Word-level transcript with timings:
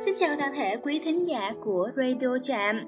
Xin 0.00 0.14
chào 0.18 0.36
toàn 0.38 0.54
thể 0.54 0.76
quý 0.76 1.00
thính 1.04 1.28
giả 1.28 1.52
của 1.64 1.90
Radio 1.96 2.38
Trạm. 2.42 2.80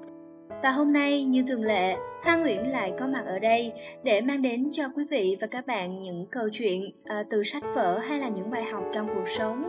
Và 0.63 0.69
hôm 0.69 0.93
nay 0.93 1.23
như 1.23 1.43
thường 1.47 1.63
lệ, 1.63 1.95
Hoa 2.23 2.35
Nguyễn 2.35 2.71
lại 2.71 2.93
có 2.99 3.07
mặt 3.07 3.23
ở 3.25 3.39
đây 3.39 3.73
để 4.03 4.21
mang 4.21 4.41
đến 4.41 4.69
cho 4.71 4.83
quý 4.95 5.05
vị 5.09 5.37
và 5.41 5.47
các 5.47 5.67
bạn 5.67 5.99
những 5.99 6.25
câu 6.31 6.49
chuyện 6.51 6.91
uh, 7.01 7.27
từ 7.29 7.43
sách 7.43 7.63
vở 7.75 7.97
hay 7.97 8.19
là 8.19 8.29
những 8.29 8.49
bài 8.49 8.63
học 8.63 8.83
trong 8.93 9.07
cuộc 9.15 9.27
sống. 9.27 9.63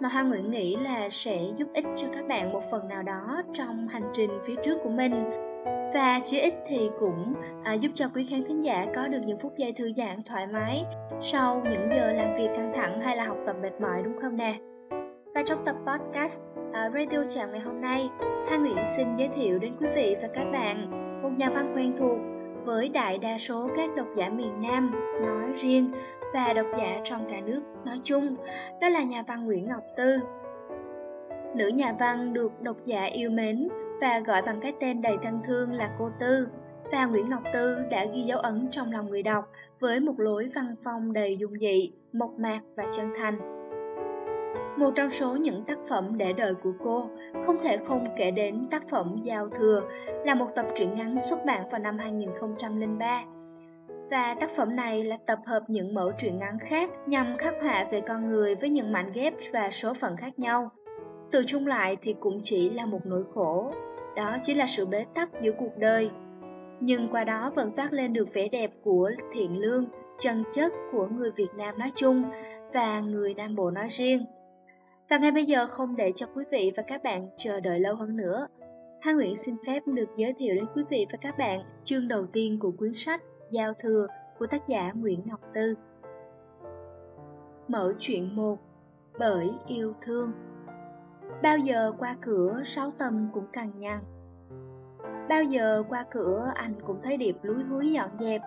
Mà 0.00 0.08
Hoa 0.08 0.22
Nguyễn 0.22 0.50
nghĩ 0.50 0.76
là 0.76 1.08
sẽ 1.10 1.40
giúp 1.56 1.68
ích 1.74 1.84
cho 1.96 2.06
các 2.14 2.28
bạn 2.28 2.52
một 2.52 2.62
phần 2.70 2.88
nào 2.88 3.02
đó 3.02 3.42
trong 3.52 3.88
hành 3.88 4.10
trình 4.14 4.30
phía 4.44 4.54
trước 4.62 4.78
của 4.82 4.90
mình. 4.90 5.30
Và 5.94 6.20
chỉ 6.24 6.38
ít 6.38 6.54
thì 6.68 6.90
cũng 6.98 7.34
à, 7.64 7.72
giúp 7.72 7.90
cho 7.94 8.08
quý 8.14 8.26
khán 8.30 8.44
thính 8.44 8.64
giả 8.64 8.86
có 8.94 9.08
được 9.08 9.20
những 9.26 9.38
phút 9.38 9.52
giây 9.56 9.72
thư 9.72 9.92
giãn 9.96 10.22
thoải 10.22 10.46
mái 10.46 10.84
sau 11.20 11.62
những 11.64 11.88
giờ 11.90 12.12
làm 12.12 12.36
việc 12.36 12.48
căng 12.56 12.72
thẳng 12.76 13.00
hay 13.00 13.16
là 13.16 13.24
học 13.24 13.38
tập 13.46 13.56
mệt 13.62 13.80
mỏi 13.80 14.02
đúng 14.04 14.20
không 14.22 14.36
nè? 14.36 14.54
Và 15.34 15.42
trong 15.46 15.64
tập 15.64 15.76
podcast 15.86 16.40
à, 16.72 16.90
Radio 16.94 17.24
Chạm 17.34 17.52
ngày 17.52 17.60
hôm 17.60 17.80
nay, 17.80 18.08
Hà 18.48 18.58
Nguyễn 18.58 18.76
xin 18.96 19.16
giới 19.16 19.28
thiệu 19.28 19.58
đến 19.58 19.72
quý 19.80 19.86
vị 19.94 20.16
và 20.22 20.28
các 20.34 20.44
bạn 20.52 20.90
một 21.22 21.30
nhà 21.36 21.50
văn 21.50 21.72
quen 21.76 21.92
thuộc 21.98 22.18
với 22.64 22.88
đại 22.88 23.18
đa 23.18 23.38
số 23.38 23.70
các 23.76 23.90
độc 23.96 24.06
giả 24.16 24.28
miền 24.28 24.62
Nam 24.62 24.90
nói 25.22 25.52
riêng 25.54 25.92
và 26.34 26.52
độc 26.52 26.66
giả 26.78 27.00
trong 27.04 27.26
cả 27.30 27.40
nước 27.40 27.62
nói 27.84 28.00
chung, 28.04 28.36
đó 28.80 28.88
là 28.88 29.02
nhà 29.02 29.22
văn 29.28 29.46
Nguyễn 29.46 29.68
Ngọc 29.68 29.82
Tư. 29.96 30.18
Nữ 31.56 31.68
nhà 31.68 31.94
văn 31.98 32.32
được 32.32 32.62
độc 32.62 32.76
giả 32.84 33.04
yêu 33.04 33.30
mến 33.30 33.68
và 34.00 34.18
gọi 34.18 34.42
bằng 34.42 34.60
cái 34.60 34.72
tên 34.80 35.02
đầy 35.02 35.16
thân 35.22 35.40
thương 35.44 35.72
là 35.72 35.90
cô 35.98 36.10
Tư. 36.20 36.48
Và 36.92 37.06
Nguyễn 37.06 37.28
Ngọc 37.28 37.42
Tư 37.52 37.78
đã 37.90 38.04
ghi 38.04 38.20
dấu 38.22 38.38
ấn 38.38 38.68
trong 38.70 38.92
lòng 38.92 39.10
người 39.10 39.22
đọc 39.22 39.50
với 39.80 40.00
một 40.00 40.20
lối 40.20 40.50
văn 40.54 40.74
phong 40.84 41.12
đầy 41.12 41.36
dung 41.36 41.58
dị, 41.60 41.92
mộc 42.12 42.30
mạc 42.38 42.60
và 42.76 42.84
chân 42.92 43.06
thành. 43.18 43.61
Một 44.76 44.90
trong 44.96 45.10
số 45.10 45.36
những 45.36 45.64
tác 45.64 45.78
phẩm 45.88 46.18
để 46.18 46.32
đời 46.32 46.54
của 46.54 46.72
cô 46.84 47.10
không 47.46 47.56
thể 47.62 47.76
không 47.76 48.06
kể 48.16 48.30
đến 48.30 48.66
tác 48.70 48.88
phẩm 48.88 49.16
Giao 49.22 49.48
Thừa 49.48 49.82
là 50.24 50.34
một 50.34 50.48
tập 50.56 50.66
truyện 50.74 50.94
ngắn 50.94 51.16
xuất 51.30 51.44
bản 51.44 51.68
vào 51.70 51.80
năm 51.80 51.98
2003. 51.98 53.22
Và 54.10 54.34
tác 54.34 54.50
phẩm 54.50 54.76
này 54.76 55.04
là 55.04 55.16
tập 55.26 55.38
hợp 55.46 55.62
những 55.68 55.94
mẫu 55.94 56.12
truyện 56.18 56.38
ngắn 56.38 56.58
khác 56.58 56.90
nhằm 57.06 57.36
khắc 57.38 57.54
họa 57.62 57.84
về 57.90 58.00
con 58.00 58.30
người 58.30 58.54
với 58.54 58.68
những 58.68 58.92
mảnh 58.92 59.12
ghép 59.12 59.34
và 59.52 59.70
số 59.70 59.94
phận 59.94 60.16
khác 60.16 60.38
nhau. 60.38 60.70
Từ 61.30 61.44
chung 61.46 61.66
lại 61.66 61.96
thì 62.02 62.14
cũng 62.20 62.40
chỉ 62.42 62.70
là 62.70 62.86
một 62.86 63.00
nỗi 63.04 63.24
khổ, 63.34 63.72
đó 64.16 64.36
chỉ 64.42 64.54
là 64.54 64.66
sự 64.66 64.86
bế 64.86 65.04
tắc 65.14 65.28
giữa 65.40 65.52
cuộc 65.58 65.78
đời. 65.78 66.10
Nhưng 66.80 67.08
qua 67.08 67.24
đó 67.24 67.52
vẫn 67.54 67.72
toát 67.76 67.92
lên 67.92 68.12
được 68.12 68.28
vẻ 68.32 68.48
đẹp 68.48 68.70
của 68.82 69.10
thiện 69.32 69.58
lương, 69.58 69.86
chân 70.18 70.44
chất 70.52 70.72
của 70.92 71.06
người 71.06 71.30
Việt 71.30 71.50
Nam 71.56 71.78
nói 71.78 71.92
chung 71.94 72.24
và 72.74 73.00
người 73.00 73.34
Nam 73.34 73.56
Bộ 73.56 73.70
nói 73.70 73.88
riêng. 73.90 74.24
Và 75.12 75.18
ngay 75.18 75.32
bây 75.32 75.44
giờ 75.44 75.66
không 75.66 75.96
để 75.96 76.12
cho 76.14 76.26
quý 76.34 76.44
vị 76.50 76.72
và 76.76 76.82
các 76.86 77.02
bạn 77.02 77.28
chờ 77.36 77.60
đợi 77.60 77.80
lâu 77.80 77.96
hơn 77.96 78.16
nữa, 78.16 78.46
Hà 79.00 79.12
Nguyễn 79.12 79.36
xin 79.36 79.56
phép 79.66 79.82
được 79.86 80.08
giới 80.16 80.34
thiệu 80.38 80.54
đến 80.54 80.64
quý 80.74 80.82
vị 80.90 81.06
và 81.12 81.18
các 81.20 81.38
bạn 81.38 81.60
chương 81.84 82.08
đầu 82.08 82.26
tiên 82.26 82.58
của 82.58 82.70
cuốn 82.70 82.92
sách 82.94 83.22
Giao 83.50 83.72
Thừa 83.80 84.06
của 84.38 84.46
tác 84.46 84.68
giả 84.68 84.92
Nguyễn 84.94 85.22
Ngọc 85.24 85.40
Tư. 85.54 85.74
Mở 87.68 87.92
chuyện 87.98 88.36
1 88.36 88.58
Bởi 89.18 89.50
yêu 89.66 89.92
thương. 90.00 90.32
Bao 91.42 91.58
giờ 91.58 91.92
qua 91.98 92.16
cửa 92.20 92.62
sáu 92.64 92.90
tâm 92.98 93.28
cũng 93.32 93.46
cằn 93.52 93.66
nhằn 93.76 94.00
Bao 95.28 95.44
giờ 95.44 95.82
qua 95.88 96.04
cửa 96.10 96.52
anh 96.54 96.74
cũng 96.86 97.00
thấy 97.02 97.16
Điệp 97.16 97.36
lúi 97.42 97.64
húi 97.64 97.92
dọn 97.92 98.10
dẹp, 98.20 98.40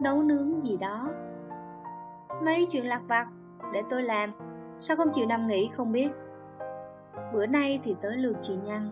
nấu 0.00 0.22
nướng 0.22 0.64
gì 0.64 0.76
đó. 0.76 1.10
Mấy 2.42 2.66
chuyện 2.70 2.86
lặt 2.86 3.02
vặt, 3.08 3.26
để 3.72 3.82
tôi 3.90 4.02
làm. 4.02 4.51
Sao 4.82 4.96
không 4.96 5.12
chịu 5.12 5.26
nằm 5.26 5.46
nghỉ 5.46 5.68
không 5.68 5.92
biết? 5.92 6.10
Bữa 7.32 7.46
nay 7.46 7.80
thì 7.84 7.96
tới 8.02 8.16
lượt 8.16 8.36
chị 8.40 8.56
Nhăn. 8.64 8.90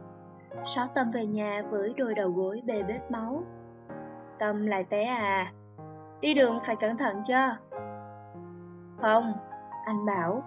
Sáu 0.64 0.86
Tâm 0.94 1.10
về 1.10 1.26
nhà 1.26 1.62
với 1.70 1.94
đôi 1.96 2.14
đầu 2.14 2.30
gối 2.30 2.62
bê 2.64 2.82
bết 2.82 3.10
máu. 3.10 3.42
Tâm 4.38 4.66
lại 4.66 4.84
té 4.84 5.04
à 5.04 5.52
Đi 6.20 6.34
đường 6.34 6.58
phải 6.66 6.76
cẩn 6.76 6.96
thận 6.96 7.16
chứ. 7.26 7.34
Không, 9.02 9.32
anh 9.84 10.06
bảo 10.06 10.42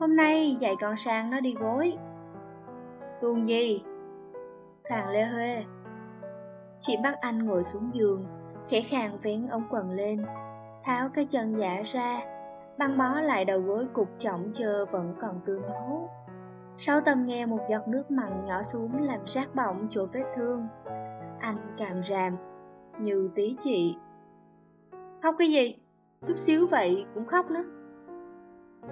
Hôm 0.00 0.16
nay 0.16 0.56
dạy 0.60 0.74
con 0.80 0.96
sang 0.96 1.30
nó 1.30 1.40
đi 1.40 1.54
gối. 1.54 1.96
Tuôn 3.20 3.48
gì? 3.48 3.82
Phàn 4.90 5.10
Lê 5.10 5.24
Huê. 5.24 5.64
Chị 6.80 6.96
bắt 7.02 7.14
anh 7.20 7.46
ngồi 7.46 7.64
xuống 7.64 7.90
giường 7.94 8.26
Khẽ 8.68 8.80
khàng 8.80 9.18
vén 9.22 9.48
ống 9.48 9.64
quần 9.70 9.90
lên 9.90 10.24
Tháo 10.84 11.08
cái 11.08 11.24
chân 11.24 11.58
giả 11.58 11.82
ra 11.84 12.33
băng 12.78 12.98
bó 12.98 13.20
lại 13.20 13.44
đầu 13.44 13.60
gối 13.60 13.86
cục 13.92 14.08
trọng 14.18 14.50
chờ 14.52 14.86
vẫn 14.90 15.14
còn 15.20 15.40
tươi 15.44 15.60
máu. 15.60 16.10
sau 16.76 17.00
tâm 17.00 17.26
nghe 17.26 17.46
một 17.46 17.60
giọt 17.70 17.88
nước 17.88 18.10
mặn 18.10 18.44
nhỏ 18.46 18.62
xuống 18.62 19.02
làm 19.02 19.26
sát 19.26 19.54
bỏng 19.54 19.86
chỗ 19.90 20.06
vết 20.12 20.24
thương. 20.34 20.66
Anh 21.40 21.74
càm 21.78 22.02
ràm, 22.02 22.36
như 22.98 23.30
tí 23.34 23.56
chị. 23.60 23.96
Khóc 25.22 25.34
cái 25.38 25.50
gì? 25.50 25.76
Chút 26.26 26.38
xíu 26.38 26.66
vậy 26.66 27.06
cũng 27.14 27.26
khóc 27.26 27.50
nữa. 27.50 27.64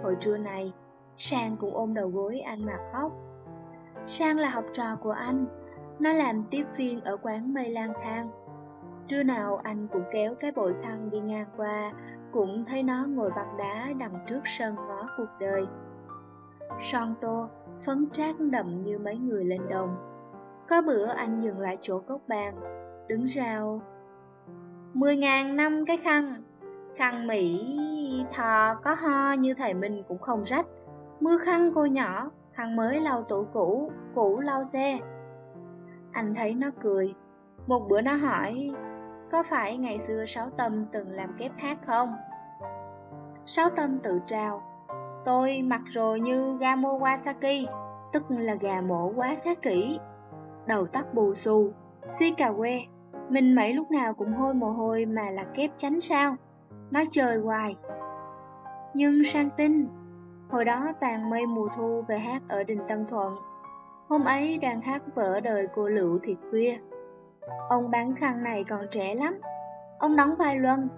Hồi 0.02 0.16
trưa 0.20 0.38
này, 0.38 0.72
Sang 1.16 1.56
cũng 1.56 1.74
ôm 1.74 1.94
đầu 1.94 2.08
gối 2.08 2.40
anh 2.40 2.66
mà 2.66 2.76
khóc. 2.92 3.12
Sang 4.06 4.38
là 4.38 4.50
học 4.50 4.64
trò 4.72 4.96
của 4.96 5.10
anh, 5.10 5.46
nó 5.98 6.12
làm 6.12 6.44
tiếp 6.50 6.64
viên 6.76 7.00
ở 7.00 7.16
quán 7.16 7.54
mây 7.54 7.70
lang 7.70 7.92
thang. 8.02 8.28
Trưa 9.12 9.22
nào 9.22 9.60
anh 9.62 9.88
cũng 9.92 10.04
kéo 10.10 10.34
cái 10.40 10.52
bội 10.52 10.74
khăn 10.82 11.10
đi 11.10 11.20
ngang 11.20 11.46
qua, 11.56 11.92
cũng 12.32 12.64
thấy 12.64 12.82
nó 12.82 13.06
ngồi 13.08 13.30
bằng 13.36 13.56
đá 13.58 13.88
đằng 13.98 14.24
trước 14.26 14.40
sân 14.44 14.74
ngó 14.74 15.08
cuộc 15.16 15.28
đời. 15.40 15.66
Son 16.80 17.14
tô, 17.20 17.48
phấn 17.86 18.10
trác 18.10 18.40
đậm 18.40 18.82
như 18.82 18.98
mấy 18.98 19.16
người 19.16 19.44
lên 19.44 19.60
đồng. 19.70 19.96
Có 20.68 20.82
bữa 20.82 21.06
anh 21.06 21.40
dừng 21.40 21.58
lại 21.58 21.78
chỗ 21.80 21.98
cốc 21.98 22.20
bàn, 22.28 22.54
đứng 23.08 23.24
rào. 23.24 23.82
Mười 24.94 25.16
ngàn 25.16 25.56
năm 25.56 25.84
cái 25.86 25.96
khăn, 25.96 26.42
khăn 26.96 27.26
Mỹ 27.26 27.76
thò 28.32 28.74
có 28.74 28.94
ho 28.94 29.32
như 29.32 29.54
thầy 29.54 29.74
mình 29.74 30.02
cũng 30.08 30.18
không 30.18 30.42
rách. 30.42 30.66
Mưa 31.20 31.38
khăn 31.38 31.72
cô 31.74 31.86
nhỏ, 31.86 32.30
khăn 32.52 32.76
mới 32.76 33.00
lau 33.00 33.22
tủ 33.22 33.44
cũ, 33.52 33.90
cũ 34.14 34.40
lau 34.40 34.64
xe. 34.64 34.98
Anh 36.12 36.34
thấy 36.34 36.54
nó 36.54 36.70
cười. 36.82 37.14
Một 37.66 37.88
bữa 37.88 38.00
nó 38.00 38.14
hỏi, 38.14 38.74
có 39.32 39.42
phải 39.42 39.76
ngày 39.76 40.00
xưa 40.00 40.24
Sáu 40.26 40.50
Tâm 40.50 40.84
từng 40.92 41.10
làm 41.10 41.36
kép 41.38 41.52
hát 41.58 41.78
không? 41.86 42.16
Sáu 43.46 43.70
Tâm 43.70 43.98
tự 43.98 44.20
trào: 44.26 44.62
Tôi 45.24 45.62
mặc 45.62 45.80
rồi 45.86 46.20
như 46.20 46.58
Gamo 46.60 46.88
Wasaki 46.88 47.66
Tức 48.12 48.22
là 48.28 48.54
gà 48.54 48.80
mổ 48.80 49.12
quá 49.16 49.36
sát 49.36 49.62
kỹ. 49.62 49.98
Đầu 50.66 50.86
tóc 50.86 51.14
bù 51.14 51.34
xù, 51.34 51.72
Si 52.10 52.30
cà 52.30 52.52
que 52.58 52.80
Mình 53.28 53.54
mấy 53.54 53.72
lúc 53.72 53.90
nào 53.90 54.14
cũng 54.14 54.32
hôi 54.32 54.54
mồ 54.54 54.70
hôi 54.70 55.06
mà 55.06 55.30
là 55.30 55.44
kép 55.44 55.70
tránh 55.76 56.00
sao? 56.00 56.36
Nói 56.90 57.06
chơi 57.10 57.38
hoài. 57.38 57.76
Nhưng 58.94 59.24
sang 59.24 59.50
tin, 59.56 59.86
Hồi 60.50 60.64
đó 60.64 60.92
toàn 61.00 61.30
mây 61.30 61.46
mùa 61.46 61.68
thu 61.76 62.04
về 62.08 62.18
hát 62.18 62.42
ở 62.48 62.64
đình 62.64 62.80
Tân 62.88 63.06
Thuận. 63.06 63.36
Hôm 64.08 64.24
ấy 64.24 64.58
đang 64.58 64.80
hát 64.80 65.02
vỡ 65.14 65.40
đời 65.40 65.68
cô 65.74 65.88
Lựu 65.88 66.18
thiệt 66.22 66.36
khuya. 66.50 66.78
Ông 67.68 67.90
bán 67.90 68.14
khăn 68.14 68.42
này 68.42 68.64
còn 68.64 68.86
trẻ 68.90 69.14
lắm. 69.14 69.40
Ông 69.98 70.16
đóng 70.16 70.34
vai 70.38 70.58
Luân. 70.58 70.88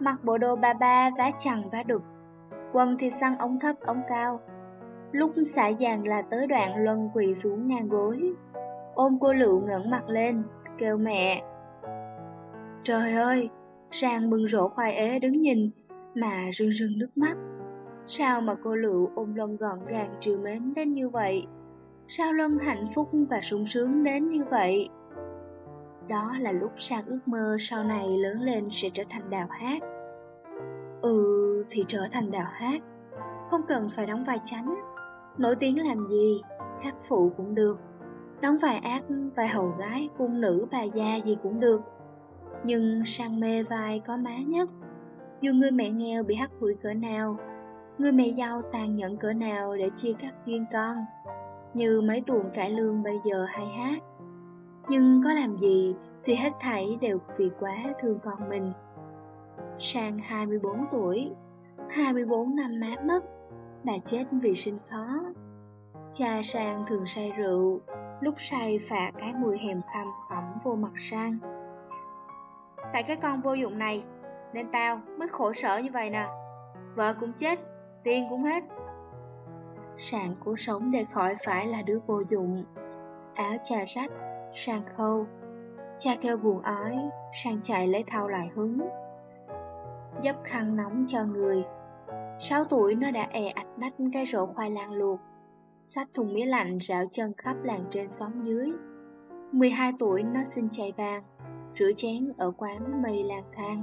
Mặc 0.00 0.24
bộ 0.24 0.38
đồ 0.38 0.56
ba 0.56 0.72
ba 0.72 1.10
vá 1.18 1.30
chằng 1.38 1.70
vá 1.70 1.82
đục. 1.82 2.02
Quần 2.72 2.96
thì 2.98 3.10
săn 3.10 3.38
ống 3.38 3.60
thấp, 3.60 3.76
ống 3.80 4.02
cao. 4.08 4.40
Lúc 5.12 5.30
xả 5.46 5.72
dàn 5.80 6.02
là 6.02 6.22
tới 6.22 6.46
đoạn 6.46 6.84
Luân 6.84 7.10
quỳ 7.14 7.34
xuống 7.34 7.66
ngang 7.66 7.88
gối. 7.88 8.34
Ôm 8.94 9.18
cô 9.20 9.32
Lựu 9.32 9.60
ngẩng 9.60 9.90
mặt 9.90 10.08
lên, 10.08 10.42
Kêu 10.78 10.96
mẹ. 10.96 11.42
Trời 12.84 13.12
ơi, 13.12 13.50
Sang 13.90 14.30
bưng 14.30 14.46
rổ 14.46 14.68
khoai 14.68 14.92
ế 14.92 15.18
đứng 15.18 15.40
nhìn, 15.40 15.70
Mà 16.14 16.42
rưng 16.52 16.72
rưng 16.72 16.98
nước 16.98 17.10
mắt. 17.16 17.36
Sao 18.06 18.40
mà 18.40 18.54
cô 18.64 18.76
Lựu 18.76 19.08
ôm 19.14 19.34
Luân 19.34 19.56
gọn 19.56 19.86
gàng 19.86 20.10
trìu 20.20 20.38
mến 20.38 20.74
đến 20.74 20.92
như 20.92 21.08
vậy? 21.08 21.46
Sao 22.08 22.32
Luân 22.32 22.58
hạnh 22.58 22.86
phúc 22.94 23.08
và 23.30 23.40
sung 23.40 23.66
sướng 23.66 24.04
đến 24.04 24.28
như 24.28 24.44
vậy? 24.50 24.88
Đó 26.08 26.36
là 26.40 26.52
lúc 26.52 26.72
Sang 26.76 27.06
ước 27.06 27.18
mơ 27.26 27.56
sau 27.60 27.84
này 27.84 28.08
lớn 28.08 28.40
lên 28.42 28.68
sẽ 28.70 28.90
trở 28.94 29.02
thành 29.10 29.30
đào 29.30 29.46
hát. 29.50 29.82
Ừ 31.02 31.64
thì 31.70 31.84
trở 31.88 32.06
thành 32.12 32.30
đào 32.30 32.46
hát, 32.52 32.82
không 33.50 33.60
cần 33.68 33.88
phải 33.88 34.06
đóng 34.06 34.24
vai 34.24 34.38
chánh. 34.44 34.74
Nổi 35.38 35.56
tiếng 35.56 35.86
làm 35.86 36.08
gì, 36.08 36.42
hát 36.82 36.94
phụ 37.04 37.32
cũng 37.36 37.54
được. 37.54 37.78
Đóng 38.40 38.56
vai 38.58 38.76
ác, 38.76 39.04
vai 39.36 39.48
hầu 39.48 39.68
gái, 39.78 40.08
cung 40.18 40.40
nữ, 40.40 40.66
bà 40.70 40.82
già 40.82 41.16
gì 41.16 41.36
cũng 41.42 41.60
được. 41.60 41.80
Nhưng 42.64 43.04
Sang 43.04 43.40
mê 43.40 43.62
vai 43.62 44.00
có 44.06 44.16
má 44.16 44.36
nhất. 44.46 44.68
Dù 45.40 45.52
người 45.52 45.70
mẹ 45.70 45.90
nghèo 45.90 46.22
bị 46.22 46.34
hắt 46.34 46.50
hủi 46.60 46.74
cỡ 46.74 46.94
nào, 46.94 47.36
người 47.98 48.12
mẹ 48.12 48.28
giàu 48.28 48.62
tàn 48.62 48.94
nhẫn 48.96 49.16
cỡ 49.16 49.32
nào 49.32 49.76
để 49.76 49.90
chia 49.96 50.12
cắt 50.12 50.34
duyên 50.46 50.64
con. 50.72 50.96
Như 51.74 52.00
mấy 52.00 52.20
tuồng 52.20 52.50
cải 52.54 52.70
lương 52.70 53.02
bây 53.02 53.20
giờ 53.24 53.46
hay 53.48 53.66
hát 53.66 54.02
nhưng 54.88 55.22
có 55.24 55.32
làm 55.32 55.56
gì 55.56 55.94
thì 56.24 56.34
hết 56.34 56.52
thảy 56.60 56.98
đều 57.00 57.18
vì 57.36 57.50
quá 57.60 57.76
thương 58.00 58.18
con 58.24 58.48
mình. 58.48 58.72
Sang 59.78 60.18
24 60.18 60.86
tuổi, 60.90 61.30
24 61.90 62.56
năm 62.56 62.80
má 62.80 63.02
mất, 63.04 63.24
bà 63.84 63.92
chết 64.04 64.24
vì 64.30 64.54
sinh 64.54 64.78
khó. 64.90 65.22
Cha 66.12 66.40
Sang 66.42 66.84
thường 66.86 67.06
say 67.06 67.32
rượu, 67.36 67.80
lúc 68.20 68.34
say 68.38 68.78
phà 68.88 69.10
cái 69.18 69.32
mùi 69.34 69.58
hèm 69.58 69.80
khăm 69.92 70.06
ẩm 70.28 70.44
vô 70.64 70.74
mặt 70.74 70.92
Sang. 70.96 71.38
Tại 72.92 73.02
cái 73.02 73.16
con 73.16 73.40
vô 73.40 73.54
dụng 73.54 73.78
này, 73.78 74.04
nên 74.52 74.66
tao 74.72 75.00
mới 75.18 75.28
khổ 75.28 75.52
sở 75.52 75.78
như 75.78 75.90
vậy 75.92 76.10
nè. 76.10 76.28
Vợ 76.94 77.14
cũng 77.20 77.32
chết, 77.32 77.60
tiền 78.04 78.26
cũng 78.30 78.42
hết. 78.42 78.64
Sang 79.96 80.34
cố 80.44 80.56
sống 80.56 80.90
để 80.90 81.04
khỏi 81.12 81.34
phải 81.44 81.66
là 81.66 81.82
đứa 81.82 81.98
vô 82.06 82.22
dụng. 82.28 82.64
Áo 83.34 83.52
cha 83.62 83.84
rách, 83.86 84.10
Sang 84.52 84.82
khâu. 84.96 85.26
Cha 85.98 86.16
kêu 86.20 86.36
buồn 86.36 86.62
ói, 86.62 86.96
Sang 87.44 87.60
chạy 87.62 87.88
lấy 87.88 88.04
thau 88.06 88.28
lại 88.28 88.50
hứng. 88.54 88.78
Dấp 90.24 90.36
khăn 90.44 90.76
nóng 90.76 91.04
cho 91.08 91.24
người. 91.24 91.64
Sáu 92.44 92.64
tuổi 92.64 92.94
nó 92.94 93.10
đã 93.10 93.26
è 93.30 93.48
ạch 93.48 93.78
nách 93.78 93.92
cái 94.12 94.26
rổ 94.26 94.46
khoai 94.46 94.70
lang 94.70 94.92
luộc 94.92 95.20
Xách 95.84 96.08
thùng 96.14 96.34
mía 96.34 96.46
lạnh 96.46 96.78
rảo 96.88 97.04
chân 97.10 97.32
khắp 97.36 97.56
làng 97.62 97.84
trên 97.90 98.10
xóm 98.10 98.42
dưới 98.42 98.72
12 99.52 99.92
tuổi 99.98 100.22
nó 100.22 100.40
xin 100.44 100.68
chạy 100.70 100.92
vàng, 100.96 101.22
Rửa 101.74 101.92
chén 101.96 102.32
ở 102.38 102.50
quán 102.50 103.02
mây 103.02 103.24
lang 103.24 103.44
thang 103.56 103.82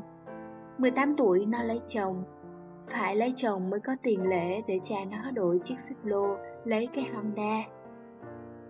18 0.77 1.16
tuổi 1.18 1.45
nó 1.45 1.63
lấy 1.63 1.81
chồng 1.88 2.24
Phải 2.88 3.16
lấy 3.16 3.33
chồng 3.36 3.69
mới 3.69 3.80
có 3.80 3.95
tiền 4.04 4.30
lễ 4.30 4.62
để 4.68 4.80
cha 4.81 4.95
nó 5.12 5.31
đổi 5.31 5.60
chiếc 5.63 5.80
xích 5.80 5.98
lô 6.04 6.36
Lấy 6.66 6.88
cái 6.94 7.04
Honda 7.13 7.63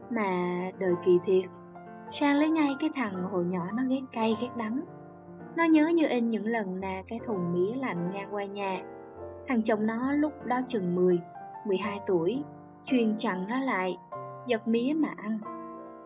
Mà 0.09 0.55
đời 0.79 0.93
kỳ 1.05 1.19
thiệt 1.25 1.49
Sang 2.11 2.35
lấy 2.35 2.49
ngay 2.49 2.75
cái 2.79 2.89
thằng 2.95 3.23
hồi 3.23 3.45
nhỏ 3.45 3.71
nó 3.73 3.83
ghét 3.89 4.01
cay 4.11 4.37
ghét 4.41 4.49
đắng. 4.57 4.81
Nó 5.55 5.63
nhớ 5.63 5.87
như 5.87 6.07
in 6.07 6.29
những 6.29 6.45
lần 6.45 6.79
nà 6.79 7.03
cái 7.07 7.19
thùng 7.25 7.53
mía 7.53 7.75
lạnh 7.75 8.11
ngang 8.13 8.27
qua 8.31 8.45
nhà. 8.45 8.81
Thằng 9.47 9.63
chồng 9.63 9.85
nó 9.85 10.11
lúc 10.11 10.45
đó 10.45 10.59
chừng 10.67 10.95
10, 10.95 11.21
12 11.65 11.99
tuổi 12.07 12.43
Chuyên 12.85 13.17
chặn 13.17 13.47
nó 13.47 13.59
lại, 13.59 13.97
giật 14.47 14.67
mía 14.67 14.93
mà 14.95 15.09
ăn. 15.17 15.39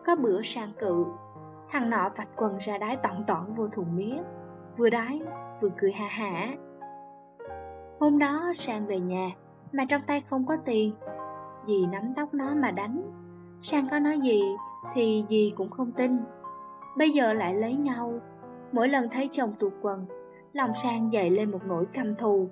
Có 0.06 0.16
bữa 0.16 0.42
sang 0.42 0.72
cự 0.78 1.04
Thằng 1.68 1.90
nọ 1.90 2.10
vạch 2.16 2.28
quần 2.36 2.58
ra 2.58 2.78
đái 2.78 2.96
tỏng 2.96 3.24
tỏng 3.26 3.54
vô 3.54 3.68
thùng 3.68 3.96
mía. 3.96 4.16
Vừa 4.76 4.90
đái, 4.90 5.20
vừa 5.60 5.68
cười 5.76 5.92
ha 5.92 6.06
hả. 6.06 6.48
Hôm 8.00 8.18
đó 8.18 8.52
sang 8.54 8.86
về 8.86 8.98
nhà 8.98 9.30
Mà 9.72 9.84
trong 9.84 10.02
tay 10.06 10.22
không 10.30 10.46
có 10.46 10.56
tiền 10.56 10.92
Dì 11.66 11.86
nắm 11.86 12.12
tóc 12.16 12.34
nó 12.34 12.54
mà 12.54 12.70
đánh. 12.70 13.02
Sang 13.62 13.88
có 13.90 13.98
nói 13.98 14.18
gì? 14.18 14.42
Thì 14.94 15.24
dì 15.28 15.52
cũng 15.56 15.70
không 15.70 15.92
tin 15.92 16.18
Bây 16.96 17.10
giờ 17.10 17.32
lại 17.32 17.54
lấy 17.54 17.74
nhau 17.74 18.12
Mỗi 18.72 18.88
lần 18.88 19.08
thấy 19.10 19.28
chồng 19.32 19.52
tuột 19.58 19.72
quần 19.82 20.06
Lòng 20.52 20.70
sang 20.82 21.12
dậy 21.12 21.30
lên 21.30 21.50
một 21.50 21.60
nỗi 21.66 21.86
căm 21.92 22.14
thù 22.14 22.48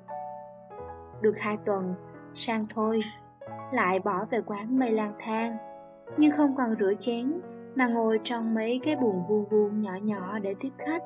Được 1.20 1.38
hai 1.38 1.56
tuần 1.56 1.94
Sang 2.34 2.66
thôi 2.74 3.00
lại 3.72 4.00
bỏ 4.00 4.24
về 4.30 4.40
quán 4.46 4.78
mây 4.78 4.92
lang 4.92 5.12
thang, 5.18 5.56
nhưng 6.16 6.32
không 6.32 6.56
còn 6.56 6.74
rửa 6.80 6.94
chén 6.98 7.40
mà 7.74 7.86
ngồi 7.86 8.20
trong 8.24 8.54
mấy 8.54 8.80
cái 8.84 8.96
buồng 8.96 9.22
vuông 9.28 9.44
vuông 9.50 9.80
nhỏ 9.80 9.92
nhỏ 10.02 10.38
để 10.38 10.54
tiếp 10.60 10.70
khách. 10.78 11.02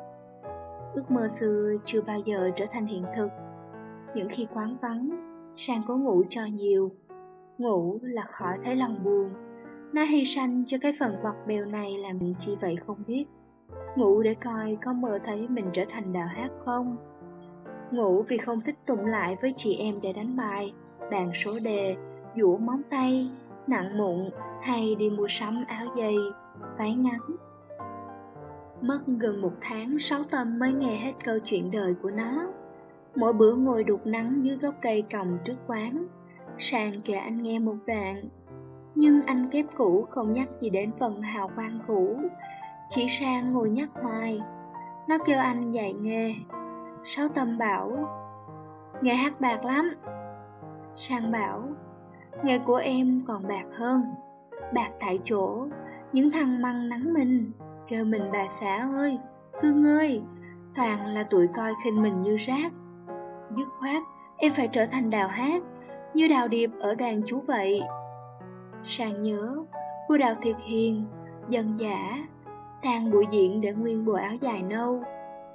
Ước 0.94 1.10
mơ 1.10 1.28
xưa 1.28 1.76
chưa 1.84 2.02
bao 2.02 2.18
giờ 2.24 2.50
trở 2.56 2.64
thành 2.72 2.86
hiện 2.86 3.04
thực. 3.16 3.28
Những 4.14 4.28
khi 4.30 4.46
quán 4.54 4.76
vắng, 4.82 5.10
Sang 5.56 5.82
cố 5.88 5.96
ngủ 5.96 6.22
cho 6.28 6.40
nhiều. 6.52 6.90
Ngủ 7.58 7.98
là 8.02 8.22
khỏi 8.22 8.58
thấy 8.64 8.76
lòng 8.76 8.98
buồn. 9.04 9.30
Má 9.92 10.02
hy 10.02 10.24
sanh 10.24 10.64
cho 10.66 10.78
cái 10.80 10.92
phần 10.98 11.16
bọt 11.22 11.34
bèo 11.46 11.64
này 11.64 11.98
làm 11.98 12.34
chi 12.38 12.56
vậy 12.60 12.76
không 12.86 13.02
biết. 13.06 13.24
Ngủ 13.96 14.22
để 14.22 14.34
coi 14.34 14.76
có 14.84 14.92
mơ 14.92 15.18
thấy 15.24 15.48
mình 15.48 15.66
trở 15.72 15.84
thành 15.88 16.12
đạo 16.12 16.26
hát 16.26 16.50
không. 16.64 16.96
Ngủ 17.90 18.22
vì 18.22 18.38
không 18.38 18.60
thích 18.60 18.76
tụng 18.86 19.06
lại 19.06 19.36
với 19.42 19.52
chị 19.56 19.76
em 19.76 20.00
để 20.00 20.12
đánh 20.12 20.36
bài, 20.36 20.72
bàn 21.10 21.30
số 21.34 21.50
đề, 21.64 21.96
dũa 22.36 22.56
móng 22.56 22.82
tay, 22.90 23.30
nặng 23.66 23.98
mụn 23.98 24.30
hay 24.62 24.94
đi 24.94 25.10
mua 25.10 25.26
sắm 25.28 25.64
áo 25.68 25.86
dây, 25.96 26.16
váy 26.78 26.94
ngắn. 26.94 27.20
Mất 28.80 29.00
gần 29.06 29.40
một 29.40 29.52
tháng, 29.60 29.98
Sáu 29.98 30.20
Tâm 30.30 30.58
mới 30.58 30.72
nghe 30.72 30.96
hết 30.96 31.12
câu 31.24 31.38
chuyện 31.44 31.70
đời 31.70 31.94
của 32.02 32.10
nó. 32.10 32.46
Mỗi 33.14 33.32
bữa 33.32 33.54
ngồi 33.54 33.84
đục 33.84 34.06
nắng 34.06 34.40
dưới 34.42 34.56
gốc 34.56 34.74
cây 34.82 35.04
còng 35.12 35.38
trước 35.44 35.56
quán, 35.66 36.06
sàn 36.58 36.92
kể 37.04 37.14
anh 37.14 37.42
nghe 37.42 37.58
một 37.58 37.76
đoạn. 37.86 38.28
Nhưng 38.96 39.22
anh 39.22 39.48
kép 39.50 39.66
cũ 39.76 40.06
không 40.10 40.32
nhắc 40.32 40.48
gì 40.60 40.70
đến 40.70 40.90
phần 40.98 41.22
hào 41.22 41.50
quang 41.56 41.78
cũ, 41.86 42.16
chỉ 42.88 43.06
Sang 43.08 43.52
ngồi 43.52 43.70
nhắc 43.70 43.88
hoài. 44.02 44.40
Nó 45.08 45.18
kêu 45.26 45.38
anh 45.38 45.70
dạy 45.70 45.92
nghề. 45.92 46.34
Sáu 47.04 47.28
Tâm 47.28 47.58
bảo, 47.58 48.08
nghề 49.02 49.14
hát 49.14 49.40
bạc 49.40 49.64
lắm. 49.64 49.94
Sang 50.96 51.30
bảo, 51.30 51.62
Nghề 52.42 52.58
của 52.58 52.76
em 52.76 53.22
còn 53.26 53.48
bạc 53.48 53.64
hơn 53.72 54.02
Bạc 54.74 54.90
tại 55.00 55.20
chỗ 55.24 55.66
Những 56.12 56.30
thằng 56.30 56.62
măng 56.62 56.88
nắng 56.88 57.14
mình 57.14 57.52
Kêu 57.88 58.04
mình 58.04 58.22
bà 58.32 58.46
xã 58.50 58.76
ơi 58.76 59.18
Cưng 59.62 59.84
ơi 59.84 60.22
Toàn 60.76 61.06
là 61.14 61.22
tụi 61.22 61.46
coi 61.46 61.74
khinh 61.84 62.02
mình 62.02 62.22
như 62.22 62.36
rác 62.36 62.72
Dứt 63.56 63.68
khoát 63.78 64.02
Em 64.36 64.52
phải 64.52 64.68
trở 64.68 64.86
thành 64.86 65.10
đào 65.10 65.28
hát 65.28 65.62
Như 66.14 66.28
đào 66.28 66.48
điệp 66.48 66.70
ở 66.80 66.94
đoàn 66.94 67.22
chú 67.26 67.40
vậy 67.46 67.82
Sang 68.86 69.22
nhớ 69.22 69.56
Cô 70.08 70.18
đào 70.18 70.34
thiệt 70.42 70.56
hiền 70.58 71.04
Dân 71.48 71.80
giả 71.80 72.26
thang 72.82 73.10
buổi 73.10 73.26
diễn 73.30 73.60
để 73.60 73.72
nguyên 73.72 74.04
bộ 74.04 74.12
áo 74.12 74.34
dài 74.40 74.62
nâu 74.62 75.02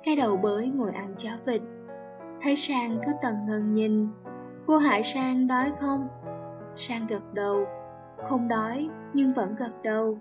Cái 0.04 0.16
đầu 0.16 0.38
bới 0.38 0.68
ngồi 0.68 0.92
ăn 0.92 1.14
cháo 1.18 1.38
vịt 1.46 1.62
Thấy 2.42 2.56
Sang 2.56 3.00
cứ 3.06 3.12
tần 3.22 3.36
ngần 3.48 3.74
nhìn 3.74 4.08
Cô 4.68 4.78
hỏi 4.78 5.04
Sang 5.04 5.48
đói 5.48 5.72
không? 5.80 6.08
Sang 6.76 7.08
gật 7.08 7.34
đầu, 7.34 7.66
không 8.24 8.48
đói 8.48 8.90
nhưng 9.14 9.34
vẫn 9.34 9.56
gật 9.56 9.72
đầu. 9.84 10.18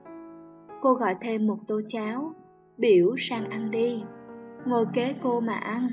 Cô 0.82 0.94
gọi 0.94 1.16
thêm 1.20 1.46
một 1.46 1.58
tô 1.66 1.80
cháo, 1.86 2.32
biểu 2.76 3.14
Sang 3.18 3.44
ăn 3.50 3.70
đi, 3.70 4.04
ngồi 4.64 4.86
kế 4.92 5.14
cô 5.22 5.40
mà 5.40 5.54
ăn. 5.54 5.88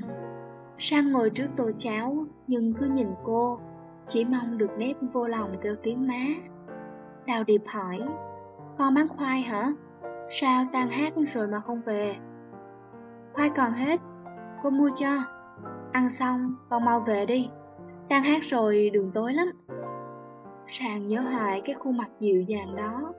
Sang 0.78 1.12
ngồi 1.12 1.30
trước 1.30 1.48
tô 1.56 1.70
cháo 1.78 2.26
nhưng 2.46 2.72
cứ 2.72 2.86
nhìn 2.86 3.08
cô, 3.24 3.58
chỉ 4.08 4.24
mong 4.24 4.58
được 4.58 4.70
nếp 4.78 4.96
vô 5.12 5.26
lòng 5.26 5.52
kêu 5.62 5.74
tiếng 5.82 6.06
má. 6.06 6.24
Đào 7.28 7.44
Điệp 7.44 7.62
hỏi, 7.66 8.00
con 8.78 8.94
bán 8.94 9.08
khoai 9.08 9.40
hả? 9.40 9.72
Sao 10.28 10.64
tan 10.72 10.90
hát 10.90 11.12
rồi 11.32 11.46
mà 11.46 11.60
không 11.60 11.82
về? 11.82 12.16
Khoai 13.32 13.50
còn 13.50 13.72
hết, 13.72 14.00
cô 14.62 14.70
mua 14.70 14.90
cho. 14.96 15.24
Ăn 15.92 16.10
xong, 16.10 16.54
con 16.70 16.84
mau 16.84 17.00
về 17.00 17.26
đi. 17.26 17.48
Tan 18.08 18.22
hát 18.22 18.42
rồi 18.42 18.90
đường 18.90 19.10
tối 19.14 19.32
lắm. 19.32 19.50
Sàng 20.68 21.06
nhớ 21.06 21.20
hoài 21.20 21.62
cái 21.64 21.74
khuôn 21.74 21.96
mặt 21.96 22.10
dịu 22.20 22.42
dàng 22.42 22.76
đó 22.76 23.12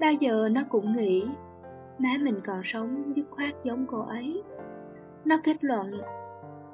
Bao 0.00 0.12
giờ 0.12 0.48
nó 0.48 0.60
cũng 0.68 0.96
nghĩ 0.96 1.28
Má 1.98 2.10
mình 2.22 2.40
còn 2.44 2.60
sống 2.64 3.12
dứt 3.16 3.26
khoát 3.30 3.64
giống 3.64 3.86
cô 3.86 4.00
ấy 4.00 4.42
Nó 5.24 5.36
kết 5.44 5.64
luận 5.64 6.00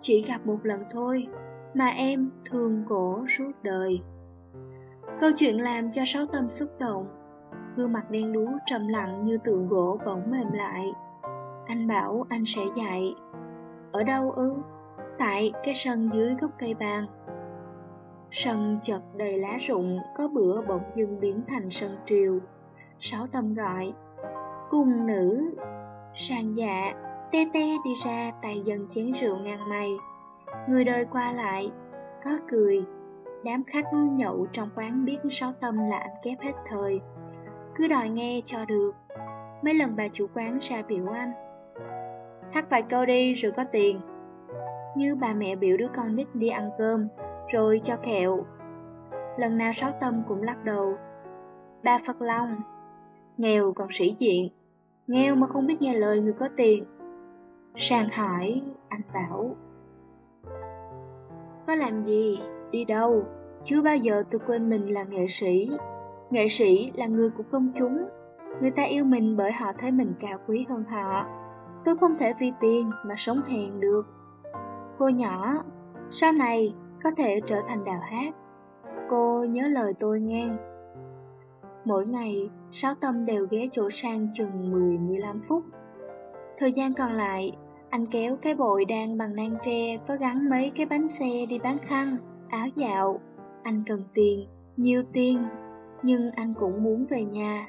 Chỉ 0.00 0.22
gặp 0.28 0.46
một 0.46 0.58
lần 0.62 0.84
thôi 0.90 1.26
Mà 1.74 1.86
em 1.86 2.30
thương 2.44 2.84
cổ 2.88 3.24
suốt 3.28 3.52
đời 3.62 4.02
Câu 5.20 5.30
chuyện 5.36 5.60
làm 5.60 5.92
cho 5.92 6.02
sáu 6.06 6.26
tâm 6.26 6.48
xúc 6.48 6.68
động 6.78 7.06
Gương 7.76 7.92
mặt 7.92 8.10
đen 8.10 8.32
đú 8.32 8.46
trầm 8.66 8.88
lặng 8.88 9.24
như 9.24 9.38
tượng 9.38 9.68
gỗ 9.68 9.98
bỗng 10.06 10.30
mềm 10.30 10.52
lại 10.52 10.92
Anh 11.66 11.86
bảo 11.88 12.26
anh 12.28 12.44
sẽ 12.46 12.62
dạy 12.76 13.14
Ở 13.92 14.02
đâu 14.02 14.30
ư? 14.30 14.56
Tại 15.18 15.52
cái 15.64 15.74
sân 15.74 16.10
dưới 16.12 16.34
gốc 16.40 16.50
cây 16.58 16.74
bàn 16.74 17.06
Sân 18.30 18.78
chật 18.82 19.02
đầy 19.16 19.38
lá 19.38 19.56
rụng, 19.60 19.98
có 20.16 20.28
bữa 20.28 20.62
bỗng 20.62 20.82
dưng 20.94 21.20
biến 21.20 21.42
thành 21.48 21.70
sân 21.70 21.96
triều. 22.06 22.38
Sáu 22.98 23.26
tâm 23.26 23.54
gọi, 23.54 23.92
cung 24.70 25.06
nữ, 25.06 25.54
sang 26.14 26.56
dạ, 26.56 26.92
Tê 27.32 27.46
Tê 27.54 27.66
đi 27.84 27.94
ra 28.04 28.32
tay 28.42 28.62
dần 28.64 28.86
chén 28.90 29.12
rượu 29.12 29.36
ngang 29.36 29.68
mày. 29.68 29.96
Người 30.68 30.84
đời 30.84 31.04
qua 31.04 31.32
lại, 31.32 31.70
có 32.24 32.30
cười, 32.48 32.84
đám 33.46 33.64
khách 33.64 33.84
nhậu 33.92 34.46
trong 34.52 34.70
quán 34.76 35.04
biết 35.04 35.18
sáu 35.30 35.52
tâm 35.60 35.78
là 35.90 35.98
anh 35.98 36.16
kép 36.22 36.40
hết 36.40 36.52
thời. 36.66 37.00
Cứ 37.74 37.88
đòi 37.88 38.08
nghe 38.08 38.40
cho 38.44 38.64
được, 38.64 38.94
mấy 39.62 39.74
lần 39.74 39.96
bà 39.96 40.08
chủ 40.12 40.26
quán 40.34 40.58
ra 40.60 40.82
biểu 40.88 41.06
anh. 41.08 41.32
Hát 42.52 42.70
vài 42.70 42.82
câu 42.82 43.06
đi 43.06 43.34
rồi 43.34 43.52
có 43.56 43.64
tiền. 43.64 44.00
Như 44.96 45.16
bà 45.16 45.34
mẹ 45.34 45.56
biểu 45.56 45.76
đứa 45.76 45.88
con 45.96 46.16
nít 46.16 46.34
đi 46.34 46.48
ăn 46.48 46.70
cơm, 46.78 47.08
rồi 47.48 47.80
cho 47.84 47.96
kẹo. 47.96 48.46
Lần 49.38 49.58
nào 49.58 49.72
sáu 49.72 49.90
tâm 50.00 50.22
cũng 50.28 50.42
lắc 50.42 50.64
đầu. 50.64 50.96
Ba 51.84 51.98
Phật 52.06 52.22
Long, 52.22 52.60
nghèo 53.36 53.72
còn 53.72 53.88
sĩ 53.90 54.16
diện, 54.18 54.48
nghèo 55.06 55.34
mà 55.34 55.46
không 55.46 55.66
biết 55.66 55.82
nghe 55.82 55.94
lời 55.94 56.20
người 56.20 56.32
có 56.32 56.48
tiền. 56.56 56.84
Sàng 57.76 58.08
hỏi, 58.12 58.62
anh 58.88 59.02
bảo. 59.14 59.56
Có 61.66 61.74
làm 61.74 62.04
gì, 62.04 62.40
đi 62.76 62.84
đâu, 62.84 63.24
chưa 63.64 63.82
bao 63.82 63.96
giờ 63.96 64.22
tôi 64.30 64.40
quên 64.46 64.68
mình 64.68 64.94
là 64.94 65.04
nghệ 65.04 65.26
sĩ. 65.28 65.70
Nghệ 66.30 66.48
sĩ 66.48 66.92
là 66.94 67.06
người 67.06 67.30
của 67.30 67.42
công 67.52 67.72
chúng, 67.78 68.08
người 68.60 68.70
ta 68.70 68.82
yêu 68.82 69.04
mình 69.04 69.36
bởi 69.36 69.52
họ 69.52 69.72
thấy 69.78 69.92
mình 69.92 70.12
cao 70.20 70.38
quý 70.46 70.66
hơn 70.68 70.84
họ. 70.84 71.26
Tôi 71.84 71.96
không 71.96 72.14
thể 72.18 72.32
vì 72.38 72.52
tiền 72.60 72.90
mà 73.06 73.14
sống 73.16 73.40
hèn 73.46 73.80
được. 73.80 74.06
Cô 74.98 75.08
nhỏ, 75.08 75.54
sau 76.10 76.32
này 76.32 76.74
có 77.04 77.10
thể 77.16 77.40
trở 77.46 77.60
thành 77.68 77.84
đào 77.84 78.00
hát. 78.02 78.34
Cô 79.10 79.44
nhớ 79.44 79.68
lời 79.68 79.92
tôi 80.00 80.20
nghe. 80.20 80.48
Mỗi 81.84 82.06
ngày, 82.06 82.50
Sáu 82.70 82.94
Tâm 83.00 83.26
đều 83.26 83.46
ghé 83.50 83.68
chỗ 83.72 83.90
sang 83.90 84.28
chừng 84.32 84.72
10-15 84.72 85.38
phút. 85.48 85.64
Thời 86.58 86.72
gian 86.72 86.94
còn 86.94 87.12
lại, 87.12 87.52
anh 87.90 88.06
kéo 88.06 88.36
cái 88.42 88.54
bội 88.54 88.84
đang 88.84 89.18
bằng 89.18 89.36
nang 89.36 89.56
tre 89.62 89.96
có 90.08 90.16
gắn 90.20 90.50
mấy 90.50 90.72
cái 90.76 90.86
bánh 90.86 91.08
xe 91.08 91.46
đi 91.48 91.58
bán 91.58 91.78
khăn, 91.78 92.16
áo 92.50 92.66
dạo. 92.74 93.20
Anh 93.62 93.82
cần 93.86 94.02
tiền, 94.14 94.46
nhiều 94.76 95.02
tiền, 95.12 95.42
nhưng 96.02 96.30
anh 96.30 96.54
cũng 96.54 96.84
muốn 96.84 97.06
về 97.10 97.24
nhà. 97.24 97.68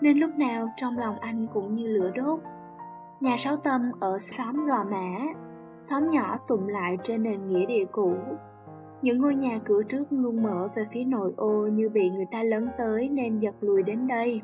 Nên 0.00 0.18
lúc 0.18 0.30
nào 0.38 0.68
trong 0.76 0.98
lòng 0.98 1.18
anh 1.18 1.46
cũng 1.54 1.74
như 1.74 1.86
lửa 1.86 2.10
đốt. 2.14 2.40
Nhà 3.20 3.36
Sáu 3.38 3.56
Tâm 3.56 3.82
ở 4.00 4.18
xóm 4.18 4.66
Gò 4.66 4.84
Mã, 4.84 5.18
xóm 5.78 6.10
nhỏ 6.10 6.36
tụm 6.48 6.66
lại 6.66 6.98
trên 7.02 7.22
nền 7.22 7.48
nghĩa 7.48 7.66
địa 7.66 7.84
cũ. 7.84 8.14
Những 9.02 9.18
ngôi 9.18 9.34
nhà 9.34 9.58
cửa 9.64 9.82
trước 9.82 10.04
luôn 10.10 10.42
mở 10.42 10.68
về 10.74 10.84
phía 10.92 11.04
nội 11.04 11.32
ô 11.36 11.66
như 11.66 11.88
bị 11.88 12.10
người 12.10 12.26
ta 12.30 12.42
lấn 12.42 12.68
tới 12.78 13.08
nên 13.08 13.38
giật 13.38 13.54
lùi 13.60 13.82
đến 13.82 14.06
đây. 14.06 14.40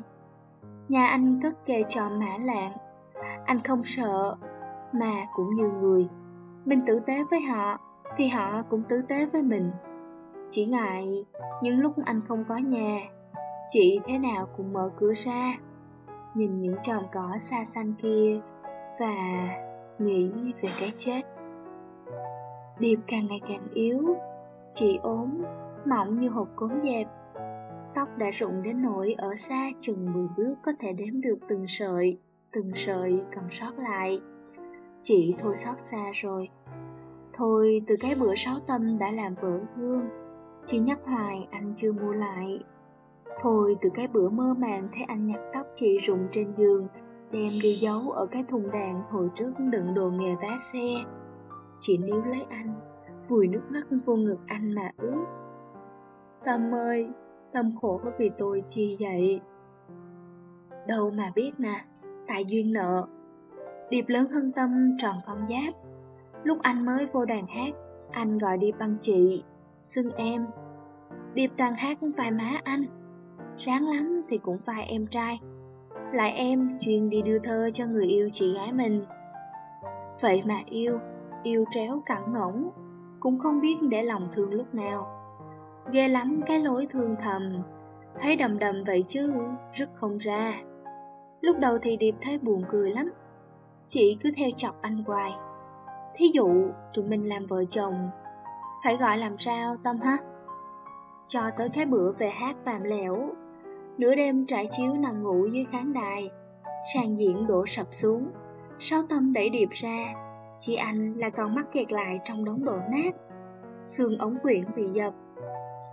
Nhà 0.89 1.07
anh 1.07 1.39
cất 1.43 1.65
kề 1.65 1.83
cho 1.87 2.09
mã 2.09 2.37
lạng. 2.43 2.71
Anh 3.45 3.59
không 3.59 3.83
sợ, 3.83 4.35
mà 4.91 5.13
cũng 5.35 5.55
như 5.55 5.69
người. 5.81 6.09
Mình 6.65 6.79
tử 6.87 6.99
tế 6.99 7.23
với 7.31 7.41
họ, 7.41 7.79
thì 8.17 8.27
họ 8.27 8.63
cũng 8.69 8.81
tử 8.89 9.01
tế 9.07 9.25
với 9.25 9.43
mình. 9.43 9.71
Chỉ 10.49 10.65
ngại, 10.65 11.25
những 11.61 11.79
lúc 11.79 11.93
anh 12.05 12.21
không 12.27 12.45
có 12.49 12.57
nhà, 12.57 12.99
chị 13.69 13.99
thế 14.05 14.17
nào 14.17 14.45
cũng 14.57 14.73
mở 14.73 14.89
cửa 14.99 15.13
ra, 15.13 15.57
nhìn 16.35 16.61
những 16.61 16.75
chòm 16.81 17.03
cỏ 17.11 17.37
xa 17.39 17.65
xanh 17.65 17.93
kia 18.01 18.39
và 18.99 19.15
nghĩ 19.99 20.31
về 20.61 20.69
cái 20.79 20.93
chết. 20.97 21.21
Điệp 22.79 22.99
càng 23.07 23.27
ngày 23.27 23.41
càng 23.47 23.67
yếu, 23.73 24.15
chị 24.73 24.99
ốm, 25.03 25.43
mỏng 25.85 26.19
như 26.19 26.29
hộp 26.29 26.47
cốm 26.55 26.71
dẹp. 26.83 27.07
Tóc 27.95 28.17
đã 28.17 28.29
rụng 28.31 28.63
đến 28.63 28.81
nỗi 28.81 29.15
ở 29.17 29.35
xa 29.35 29.69
chừng 29.79 30.13
10 30.13 30.27
bước 30.37 30.55
có 30.65 30.71
thể 30.79 30.93
đếm 30.93 31.21
được 31.21 31.37
từng 31.49 31.65
sợi, 31.67 32.19
từng 32.51 32.71
sợi 32.75 33.25
còn 33.35 33.43
sót 33.51 33.71
lại. 33.77 34.21
Chị 35.03 35.35
thôi 35.39 35.55
xót 35.55 35.79
xa 35.79 36.11
rồi. 36.13 36.49
Thôi 37.37 37.81
từ 37.87 37.95
cái 37.99 38.15
bữa 38.19 38.35
sáu 38.35 38.55
tâm 38.67 38.97
đã 38.99 39.11
làm 39.11 39.35
vỡ 39.41 39.59
gương, 39.77 40.09
chị 40.65 40.79
nhắc 40.79 40.99
hoài 41.05 41.47
anh 41.51 41.73
chưa 41.75 41.91
mua 41.91 42.11
lại. 42.11 42.63
Thôi 43.39 43.77
từ 43.81 43.89
cái 43.93 44.07
bữa 44.07 44.29
mơ 44.29 44.55
màng 44.57 44.87
thấy 44.93 45.03
anh 45.03 45.27
nhặt 45.27 45.39
tóc 45.53 45.67
chị 45.73 45.97
rụng 45.97 46.27
trên 46.31 46.53
giường, 46.57 46.87
đem 47.31 47.51
đi 47.63 47.73
giấu 47.73 48.11
ở 48.11 48.25
cái 48.25 48.43
thùng 48.47 48.71
đạn 48.71 49.01
hồi 49.09 49.29
trước 49.35 49.51
đựng 49.71 49.93
đồ 49.93 50.09
nghề 50.09 50.35
vá 50.35 50.57
xe. 50.73 51.03
Chị 51.79 51.97
níu 51.97 52.23
lấy 52.25 52.45
anh, 52.49 52.73
vùi 53.27 53.47
nước 53.47 53.63
mắt 53.69 53.83
vô 54.05 54.15
ngực 54.15 54.39
anh 54.47 54.75
mà 54.75 54.91
ướt. 54.97 55.25
Tâm 56.45 56.75
ơi, 56.75 57.09
tâm 57.53 57.69
khổ 57.81 58.01
vì 58.17 58.31
tôi 58.37 58.63
chi 58.67 58.97
vậy? 58.99 59.41
Đâu 60.87 61.11
mà 61.11 61.31
biết 61.35 61.51
nè, 61.57 61.85
tại 62.27 62.45
duyên 62.45 62.73
nợ. 62.73 63.07
Điệp 63.89 64.05
lớn 64.07 64.27
hơn 64.27 64.51
tâm 64.51 64.97
tròn 64.97 65.15
con 65.25 65.37
giáp. 65.49 65.86
Lúc 66.43 66.57
anh 66.61 66.85
mới 66.85 67.07
vô 67.13 67.25
đàn 67.25 67.47
hát, 67.47 67.73
anh 68.11 68.37
gọi 68.37 68.57
Điệp 68.57 68.75
bằng 68.79 68.97
chị, 69.01 69.43
xưng 69.83 70.11
em. 70.11 70.47
Điệp 71.33 71.51
toàn 71.57 71.75
hát 71.75 71.97
vai 72.17 72.31
má 72.31 72.51
anh, 72.63 72.83
ráng 73.57 73.87
lắm 73.87 74.21
thì 74.27 74.37
cũng 74.37 74.57
vai 74.65 74.83
em 74.83 75.07
trai. 75.07 75.39
Lại 76.13 76.31
em 76.31 76.77
chuyên 76.79 77.09
đi 77.09 77.21
đưa 77.21 77.39
thơ 77.39 77.69
cho 77.73 77.85
người 77.85 78.05
yêu 78.05 78.29
chị 78.33 78.53
gái 78.53 78.73
mình. 78.73 79.05
Vậy 80.21 80.43
mà 80.47 80.55
yêu, 80.65 80.99
yêu 81.43 81.65
tréo 81.71 82.01
cẳng 82.05 82.33
ngỗng, 82.33 82.69
cũng 83.19 83.39
không 83.39 83.61
biết 83.61 83.77
để 83.89 84.03
lòng 84.03 84.29
thương 84.31 84.53
lúc 84.53 84.75
nào. 84.75 85.07
Ghê 85.91 86.07
lắm 86.07 86.41
cái 86.47 86.59
lối 86.59 86.87
thương 86.89 87.15
thầm, 87.23 87.61
thấy 88.19 88.35
đầm 88.35 88.59
đầm 88.59 88.83
vậy 88.83 89.05
chứ, 89.07 89.33
rất 89.73 89.89
không 89.93 90.17
ra. 90.17 90.53
Lúc 91.41 91.59
đầu 91.59 91.77
thì 91.81 91.97
Điệp 91.97 92.15
thấy 92.21 92.39
buồn 92.39 92.63
cười 92.69 92.91
lắm, 92.91 93.11
chị 93.87 94.17
cứ 94.21 94.31
theo 94.37 94.49
chọc 94.55 94.81
anh 94.81 95.03
hoài. 95.07 95.33
Thí 96.17 96.27
dụ, 96.33 96.49
tụi 96.93 97.05
mình 97.05 97.29
làm 97.29 97.45
vợ 97.45 97.65
chồng, 97.69 98.09
phải 98.83 98.97
gọi 98.97 99.17
làm 99.17 99.37
sao 99.37 99.75
Tâm 99.83 99.99
hả? 99.99 100.17
Cho 101.27 101.41
tới 101.57 101.69
cái 101.69 101.85
bữa 101.85 102.11
về 102.11 102.29
hát 102.29 102.55
vàm 102.65 102.83
lẻo, 102.83 103.29
nửa 103.97 104.15
đêm 104.15 104.45
trải 104.45 104.67
chiếu 104.71 104.93
nằm 104.93 105.23
ngủ 105.23 105.45
dưới 105.45 105.65
khán 105.71 105.93
đài, 105.93 106.29
sàn 106.93 107.19
diễn 107.19 107.47
đổ 107.47 107.65
sập 107.65 107.87
xuống, 107.91 108.31
sáu 108.79 109.01
Tâm 109.09 109.33
đẩy 109.33 109.49
Điệp 109.49 109.69
ra, 109.71 110.13
Chị 110.59 110.75
anh 110.75 111.13
là 111.17 111.29
còn 111.29 111.55
mắc 111.55 111.71
kẹt 111.71 111.91
lại 111.91 112.19
trong 112.23 112.45
đống 112.45 112.65
đổ 112.65 112.77
nát. 112.91 113.15
Xương 113.85 114.17
ống 114.17 114.37
quyển 114.41 114.63
bị 114.75 114.87
dập. 114.87 115.13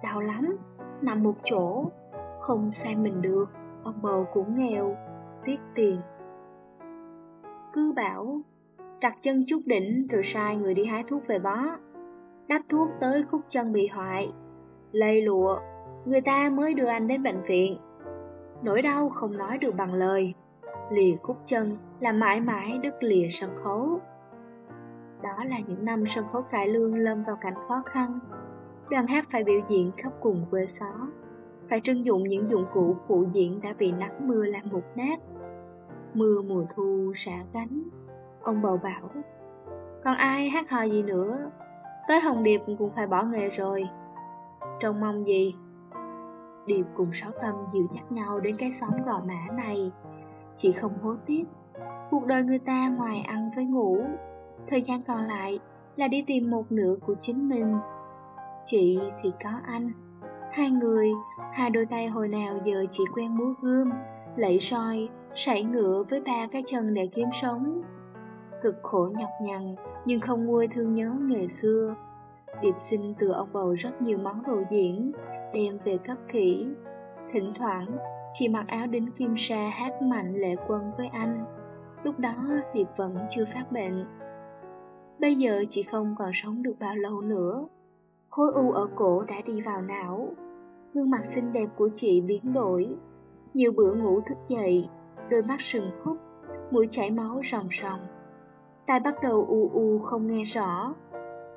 Đau 0.03 0.21
lắm 0.21 0.57
Nằm 1.03 1.23
một 1.23 1.35
chỗ 1.45 1.85
Không 2.41 2.73
xoay 2.73 2.97
mình 2.97 3.23
được. 3.23 3.51
Ông 3.85 3.95
bầu 4.03 4.27
cũng 4.33 4.55
nghèo 4.55 4.97
Tiếc 5.45 5.61
tiền. 5.75 6.01
Cứ 7.73 7.93
bảo 7.97 8.41
đặt 9.05 9.17
chân 9.21 9.45
chút 9.47 9.61
đỉnh 9.67 10.07
rồi 10.07 10.23
sai 10.23 10.57
người 10.57 10.75
đi 10.75 10.85
hái 10.85 11.05
thuốc 11.09 11.27
về 11.27 11.39
bó. 11.39 11.59
Đắp 12.49 12.63
thuốc 12.69 12.89
tới 13.01 13.23
khúc 13.23 13.41
chân 13.49 13.73
bị 13.73 13.87
hoại. 13.87 14.33
Lây 14.93 15.23
lụa 15.23 15.59
Người 16.05 16.21
ta 16.21 16.51
mới 16.51 16.75
đưa 16.75 16.87
anh 16.87 17.07
đến 17.07 17.23
bệnh 17.23 17.43
viện. 17.43 17.79
Nỗi 18.63 18.83
đau 18.83 19.09
không 19.09 19.37
nói 19.37 19.59
được 19.59 19.75
bằng 19.77 19.95
lời. 19.95 20.35
Lìa 20.91 21.17
khúc 21.23 21.37
chân 21.47 21.77
là 22.01 22.13
mãi 22.13 22.41
mãi 22.41 22.79
đứt 22.83 22.95
lìa 23.01 23.29
sân 23.31 23.51
khấu. 23.57 24.01
Đó 25.23 25.45
là 25.45 25.59
những 25.69 25.85
năm 25.85 26.07
sân 26.07 26.25
khấu 26.33 26.43
cải 26.43 26.69
lương 26.69 26.95
lâm 26.95 27.25
vào 27.25 27.37
cảnh 27.41 27.55
khó 27.69 27.83
khăn. 27.87 28.19
Đoàn 28.91 29.07
hát 29.07 29.27
phải 29.31 29.45
biểu 29.45 29.61
diễn 29.69 29.91
khắp 29.97 30.13
cùng 30.21 30.47
quê 30.51 30.67
xó, 30.67 31.09
phải 31.69 31.81
trưng 31.81 32.07
dụng 32.07 32.23
những 32.23 32.49
dụng 32.49 32.67
cụ 32.75 32.97
phụ 33.09 33.27
diễn 33.33 33.61
đã 33.61 33.75
bị 33.79 33.93
nắng 33.93 34.29
mưa 34.29 34.45
làm 34.45 34.63
mục 34.73 34.85
nát. 34.97 35.21
Mưa 36.15 36.43
mùa 36.43 36.65
thu 36.75 37.13
xả 37.15 37.37
gánh, 37.55 37.83
ông 38.45 38.63
bầu 38.63 38.77
bảo. 38.77 39.11
Còn 40.05 40.17
ai 40.17 40.49
hát 40.49 40.71
hò 40.71 40.83
gì 40.83 41.03
nữa, 41.03 41.51
tới 42.09 42.21
Hồng 42.21 42.43
Điệp 42.43 42.61
cũng 42.79 42.91
phải 42.97 43.07
bỏ 43.07 43.23
nghề 43.23 43.49
rồi. 43.51 43.89
Trông 44.81 45.01
mong 45.01 45.27
gì? 45.27 45.55
Điệp 46.67 46.85
cùng 46.97 47.13
Sáu 47.13 47.31
Tâm 47.43 47.55
dịu 47.73 47.87
dắt 47.95 48.13
nhau 48.13 48.41
đến 48.41 48.57
cái 48.57 48.71
xóm 48.71 48.91
gò 49.07 49.21
mã 49.27 49.55
này. 49.57 49.93
Chị 50.57 50.73
không 50.73 50.93
hối 51.03 51.17
tiếc, 51.27 51.45
cuộc 52.11 52.27
đời 52.27 52.43
người 52.43 52.59
ta 52.59 52.89
ngoài 52.89 53.21
ăn 53.21 53.51
với 53.57 53.65
ngủ 53.65 54.05
Thời 54.69 54.83
gian 54.83 55.03
còn 55.03 55.27
lại 55.27 55.59
là 55.97 56.09
đi 56.09 56.25
tìm 56.27 56.51
một 56.51 56.73
nửa 56.73 56.97
của 57.07 57.15
chính 57.21 57.49
mình. 57.49 57.77
Chị 58.65 59.01
thì 59.23 59.33
có 59.45 59.51
anh. 59.67 59.93
Hai 60.53 60.71
người, 60.71 61.13
hai 61.53 61.71
đôi 61.71 61.87
tay 61.87 62.07
hồi 62.07 62.29
nào 62.29 62.59
giờ 62.65 62.85
chỉ 62.91 63.05
quen 63.15 63.37
múa 63.37 63.55
gươm, 63.63 63.91
lẫy 64.37 64.61
soi, 64.61 65.09
sảy 65.35 65.63
ngựa 65.63 66.05
với 66.09 66.21
ba 66.21 66.47
cái 66.53 66.63
chân 66.67 66.95
để 66.95 67.07
kiếm 67.07 67.29
sống. 67.43 67.83
Cực 68.65 68.83
khổ 68.83 69.09
nhọc 69.19 69.31
nhằn 69.43 69.75
nhưng 70.05 70.21
không 70.21 70.47
nguôi 70.47 70.69
thương 70.69 70.95
nhớ 70.95 71.17
nghề 71.21 71.47
xưa. 71.47 71.95
Điệp 72.63 72.75
xin 72.79 73.15
từ 73.19 73.29
ông 73.29 73.49
bầu 73.53 73.75
rất 73.75 74.03
nhiều 74.03 74.19
món 74.19 74.43
đồ 74.43 74.63
diễn, 74.71 75.13
đem 75.55 75.79
về 75.85 75.99
cấp 75.99 76.17
kỹ. 76.29 76.69
Thỉnh 77.31 77.53
thoảng, 77.59 77.87
chị 78.33 78.49
mặc 78.49 78.65
áo 78.69 78.87
đính 78.87 79.13
kim 79.13 79.35
sa 79.37 79.69
hát 79.69 80.03
mạnh 80.03 80.35
lệ 80.35 80.57
quân 80.67 80.91
với 80.97 81.07
anh. 81.07 81.45
Lúc 82.05 82.19
đó 82.19 82.35
Điệp 82.75 82.89
vẫn 82.97 83.17
chưa 83.31 83.45
phát 83.45 83.73
bệnh. 83.73 84.05
Bây 85.19 85.35
giờ 85.35 85.65
chị 85.69 85.83
không 85.83 86.15
còn 86.19 86.31
sống 86.35 86.63
được 86.63 86.75
bao 86.81 86.97
lâu 86.97 87.21
nữa. 87.21 87.69
Khối 88.31 88.53
u 88.55 88.71
ở 88.71 88.87
cổ 88.95 89.23
đã 89.23 89.37
đi 89.47 89.61
vào 89.61 89.83
não. 89.83 90.29
Gương 90.95 91.11
mặt 91.11 91.27
xinh 91.27 91.53
đẹp 91.53 91.69
của 91.77 91.89
chị 91.95 92.21
biến 92.21 92.53
đổi. 92.53 92.97
Nhiều 93.55 93.73
bữa 93.73 93.95
ngủ 93.95 94.21
thức 94.21 94.39
dậy, 94.49 94.89
đôi 95.31 95.43
mắt 95.43 95.61
sừng 95.61 95.91
húp, 96.05 96.17
mũi 96.71 96.87
chảy 96.91 97.11
máu 97.11 97.41
ròng 97.45 97.69
ròng. 97.71 98.01
Tai 98.87 99.01
bắt 99.01 99.15
đầu 99.23 99.47
u 99.49 99.71
u 99.73 99.99
không 99.99 100.27
nghe 100.27 100.43
rõ. 100.45 100.95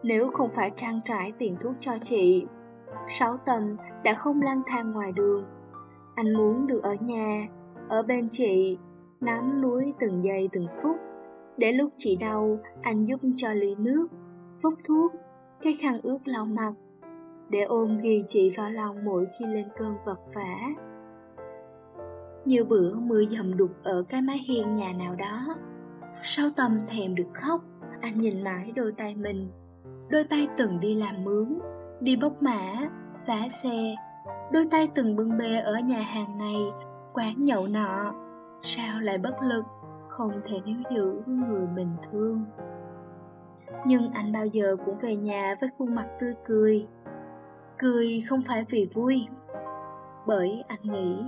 Nếu 0.04 0.32
không 0.34 0.50
phải 0.50 0.72
trang 0.76 1.00
trải 1.06 1.32
tiền 1.38 1.56
thuốc 1.60 1.74
cho 1.80 1.92
chị, 2.02 2.46
sáu 3.08 3.38
tầm 3.46 3.78
đã 4.04 4.14
không 4.14 4.42
lang 4.42 4.62
thang 4.66 4.92
ngoài 4.92 5.12
đường. 5.12 5.46
Anh 6.16 6.34
muốn 6.34 6.68
được 6.68 6.84
ở 6.84 6.96
nhà, 7.00 7.48
ở 7.90 8.04
bên 8.04 8.28
chị, 8.32 8.78
nắm 9.20 9.62
núi 9.62 9.94
từng 10.00 10.24
giây 10.24 10.50
từng 10.52 10.68
phút. 10.84 10.98
Để 11.58 11.72
lúc 11.72 11.92
chị 11.96 12.16
đau, 12.16 12.58
anh 12.82 13.06
giúp 13.06 13.20
cho 13.36 13.54
ly 13.54 13.76
nước, 13.76 14.08
phúc 14.64 14.74
thuốc, 14.88 15.12
cái 15.62 15.78
khăn 15.82 16.00
ướt 16.04 16.20
lau 16.26 16.46
mặt, 16.46 16.74
để 17.50 17.62
ôm 17.62 18.00
ghi 18.02 18.24
chị 18.28 18.54
vào 18.58 18.70
lòng 18.70 19.06
mỗi 19.06 19.28
khi 19.40 19.46
lên 19.46 19.66
cơn 19.78 19.96
vật 20.06 20.20
vả. 20.36 20.58
Nhiều 22.46 22.66
bữa 22.66 23.00
mưa 23.00 23.24
dầm 23.32 23.58
đục 23.58 23.72
ở 23.84 24.04
cái 24.10 24.22
mái 24.22 24.38
hiên 24.38 24.76
nhà 24.76 24.94
nào 24.94 25.16
đó. 25.16 25.56
Sau 26.22 26.50
tầm 26.56 26.80
thèm 26.88 27.16
được 27.16 27.28
khóc, 27.34 27.62
anh 28.02 28.22
nhìn 28.22 28.44
mãi 28.44 28.72
đôi 28.76 28.92
tay 28.92 29.16
mình. 29.16 29.52
Đôi 30.10 30.24
tay 30.24 30.48
từng 30.58 30.80
đi 30.80 30.96
làm 30.96 31.24
mướn, 31.24 31.60
đi 32.00 32.16
bốc 32.16 32.42
mã, 32.42 32.90
vá 33.28 33.50
xe. 33.64 33.96
Đôi 34.52 34.68
tay 34.72 34.88
từng 34.96 35.16
bưng 35.16 35.38
bê 35.38 35.60
ở 35.60 35.80
nhà 35.80 36.02
hàng 36.02 36.38
này, 36.38 36.58
quán 37.14 37.46
nhậu 37.46 37.68
nọ. 37.68 38.14
Sao 38.62 39.00
lại 39.00 39.18
bất 39.18 39.42
lực 39.42 39.66
không 40.10 40.42
thể 40.46 40.60
níu 40.66 40.78
giữ 40.92 41.22
người 41.26 41.68
mình 41.76 41.90
thương 42.12 42.46
nhưng 43.86 44.12
anh 44.12 44.32
bao 44.32 44.46
giờ 44.46 44.76
cũng 44.86 44.98
về 44.98 45.16
nhà 45.16 45.56
với 45.62 45.70
khuôn 45.78 45.96
mặt 45.96 46.08
tươi 46.20 46.34
cười 46.46 46.88
cười 47.78 48.24
không 48.30 48.42
phải 48.42 48.66
vì 48.70 48.90
vui 48.94 49.28
bởi 50.26 50.64
anh 50.68 50.80
nghĩ 50.82 51.24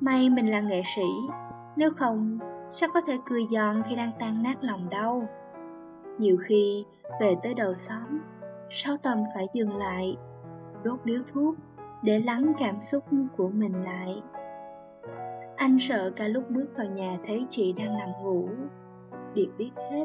May 0.00 0.30
mình 0.30 0.50
là 0.50 0.60
nghệ 0.60 0.82
sĩ, 0.96 1.06
nếu 1.76 1.90
không, 1.96 2.38
sao 2.74 2.88
có 2.94 3.00
thể 3.00 3.18
cười 3.26 3.46
giòn 3.50 3.82
khi 3.88 3.96
đang 3.96 4.10
tan 4.18 4.42
nát 4.42 4.64
lòng 4.64 4.90
đau. 4.90 5.28
Nhiều 6.18 6.36
khi, 6.46 6.84
về 7.20 7.36
tới 7.42 7.54
đầu 7.54 7.74
xóm, 7.74 8.20
Sáu 8.70 8.96
Tâm 8.96 9.18
phải 9.34 9.46
dừng 9.52 9.76
lại, 9.76 10.16
đốt 10.84 11.00
điếu 11.04 11.20
thuốc 11.32 11.54
để 12.02 12.20
lắng 12.20 12.52
cảm 12.58 12.82
xúc 12.82 13.04
của 13.36 13.48
mình 13.48 13.84
lại. 13.84 14.22
Anh 15.56 15.78
sợ 15.78 16.10
cả 16.16 16.28
lúc 16.28 16.50
bước 16.50 16.66
vào 16.76 16.86
nhà 16.86 17.18
thấy 17.26 17.46
chị 17.50 17.72
đang 17.72 17.98
nằm 17.98 18.08
ngủ. 18.22 18.48
Điệp 19.34 19.48
biết 19.58 19.70
hết, 19.90 20.04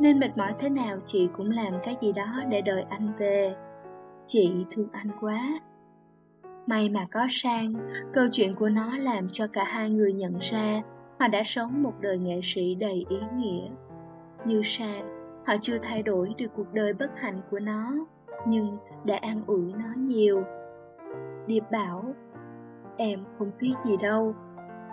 nên 0.00 0.18
mệt 0.20 0.36
mỏi 0.36 0.54
thế 0.58 0.68
nào 0.68 0.98
chị 1.06 1.28
cũng 1.32 1.50
làm 1.50 1.72
cái 1.82 1.96
gì 2.00 2.12
đó 2.12 2.42
để 2.48 2.62
đợi 2.62 2.84
anh 2.88 3.12
về. 3.18 3.54
Chị 4.26 4.64
thương 4.70 4.88
anh 4.92 5.10
quá. 5.20 5.60
May 6.66 6.90
mà 6.90 7.06
có 7.12 7.26
sang, 7.30 7.74
câu 8.12 8.26
chuyện 8.32 8.54
của 8.54 8.68
nó 8.68 8.96
làm 8.98 9.28
cho 9.32 9.46
cả 9.46 9.64
hai 9.64 9.90
người 9.90 10.12
nhận 10.12 10.38
ra 10.38 10.82
họ 11.20 11.28
đã 11.28 11.42
sống 11.44 11.82
một 11.82 11.92
đời 12.00 12.18
nghệ 12.18 12.40
sĩ 12.42 12.74
đầy 12.74 13.06
ý 13.08 13.18
nghĩa. 13.36 13.68
Như 14.44 14.60
sang, 14.64 15.08
họ 15.46 15.54
chưa 15.60 15.78
thay 15.82 16.02
đổi 16.02 16.34
được 16.38 16.48
cuộc 16.56 16.72
đời 16.72 16.92
bất 16.92 17.10
hạnh 17.16 17.40
của 17.50 17.58
nó, 17.58 17.92
nhưng 18.46 18.76
đã 19.04 19.16
an 19.16 19.42
ủi 19.46 19.72
nó 19.72 19.94
nhiều. 19.96 20.42
Điệp 21.46 21.64
bảo, 21.72 22.14
em 22.96 23.24
không 23.38 23.50
tiếc 23.58 23.74
gì 23.84 23.96
đâu, 23.96 24.34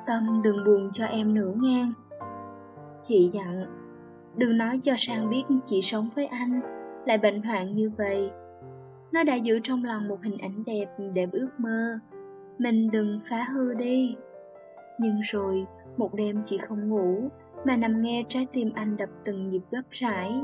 Tâm 0.07 0.41
đừng 0.43 0.65
buồn 0.65 0.89
cho 0.93 1.05
em 1.05 1.33
nữa 1.33 1.53
nghe. 1.55 1.85
Chị 3.01 3.29
dặn, 3.33 3.65
đừng 4.37 4.57
nói 4.57 4.79
cho 4.83 4.93
Sang 4.97 5.29
biết 5.29 5.43
chị 5.65 5.81
sống 5.81 6.09
với 6.15 6.25
anh, 6.25 6.61
lại 7.05 7.17
bệnh 7.17 7.41
hoạn 7.41 7.75
như 7.75 7.91
vậy. 7.97 8.31
Nó 9.11 9.23
đã 9.23 9.35
giữ 9.35 9.59
trong 9.63 9.83
lòng 9.83 10.07
một 10.07 10.23
hình 10.23 10.37
ảnh 10.37 10.63
đẹp 10.65 10.85
để 11.13 11.27
ước 11.31 11.49
mơ, 11.57 11.99
mình 12.57 12.91
đừng 12.91 13.19
phá 13.29 13.43
hư 13.43 13.73
đi. 13.73 14.15
Nhưng 14.99 15.19
rồi, 15.21 15.65
một 15.97 16.13
đêm 16.13 16.41
chị 16.43 16.57
không 16.57 16.89
ngủ, 16.89 17.29
mà 17.65 17.75
nằm 17.75 18.01
nghe 18.01 18.23
trái 18.29 18.47
tim 18.53 18.71
anh 18.75 18.97
đập 18.97 19.09
từng 19.25 19.47
nhịp 19.47 19.61
gấp 19.71 19.81
rãi. 19.91 20.41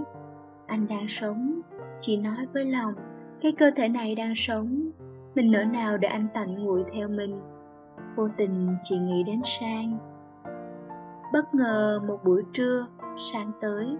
Anh 0.67 0.87
đang 0.87 1.07
sống, 1.07 1.61
chị 1.99 2.17
nói 2.17 2.47
với 2.53 2.65
lòng, 2.65 2.93
cái 3.41 3.51
cơ 3.51 3.71
thể 3.75 3.89
này 3.89 4.15
đang 4.15 4.33
sống, 4.35 4.91
mình 5.35 5.51
nỡ 5.51 5.63
nào 5.63 5.97
để 5.97 6.07
anh 6.07 6.27
tạnh 6.33 6.63
nguội 6.63 6.83
theo 6.93 7.07
mình 7.07 7.41
vô 8.15 8.27
tình 8.37 8.77
chị 8.81 8.97
nghĩ 8.97 9.23
đến 9.23 9.41
Sang. 9.43 9.97
Bất 11.33 11.53
ngờ 11.53 11.99
một 12.07 12.19
buổi 12.23 12.43
trưa, 12.53 12.85
Sang 13.31 13.51
tới. 13.61 13.97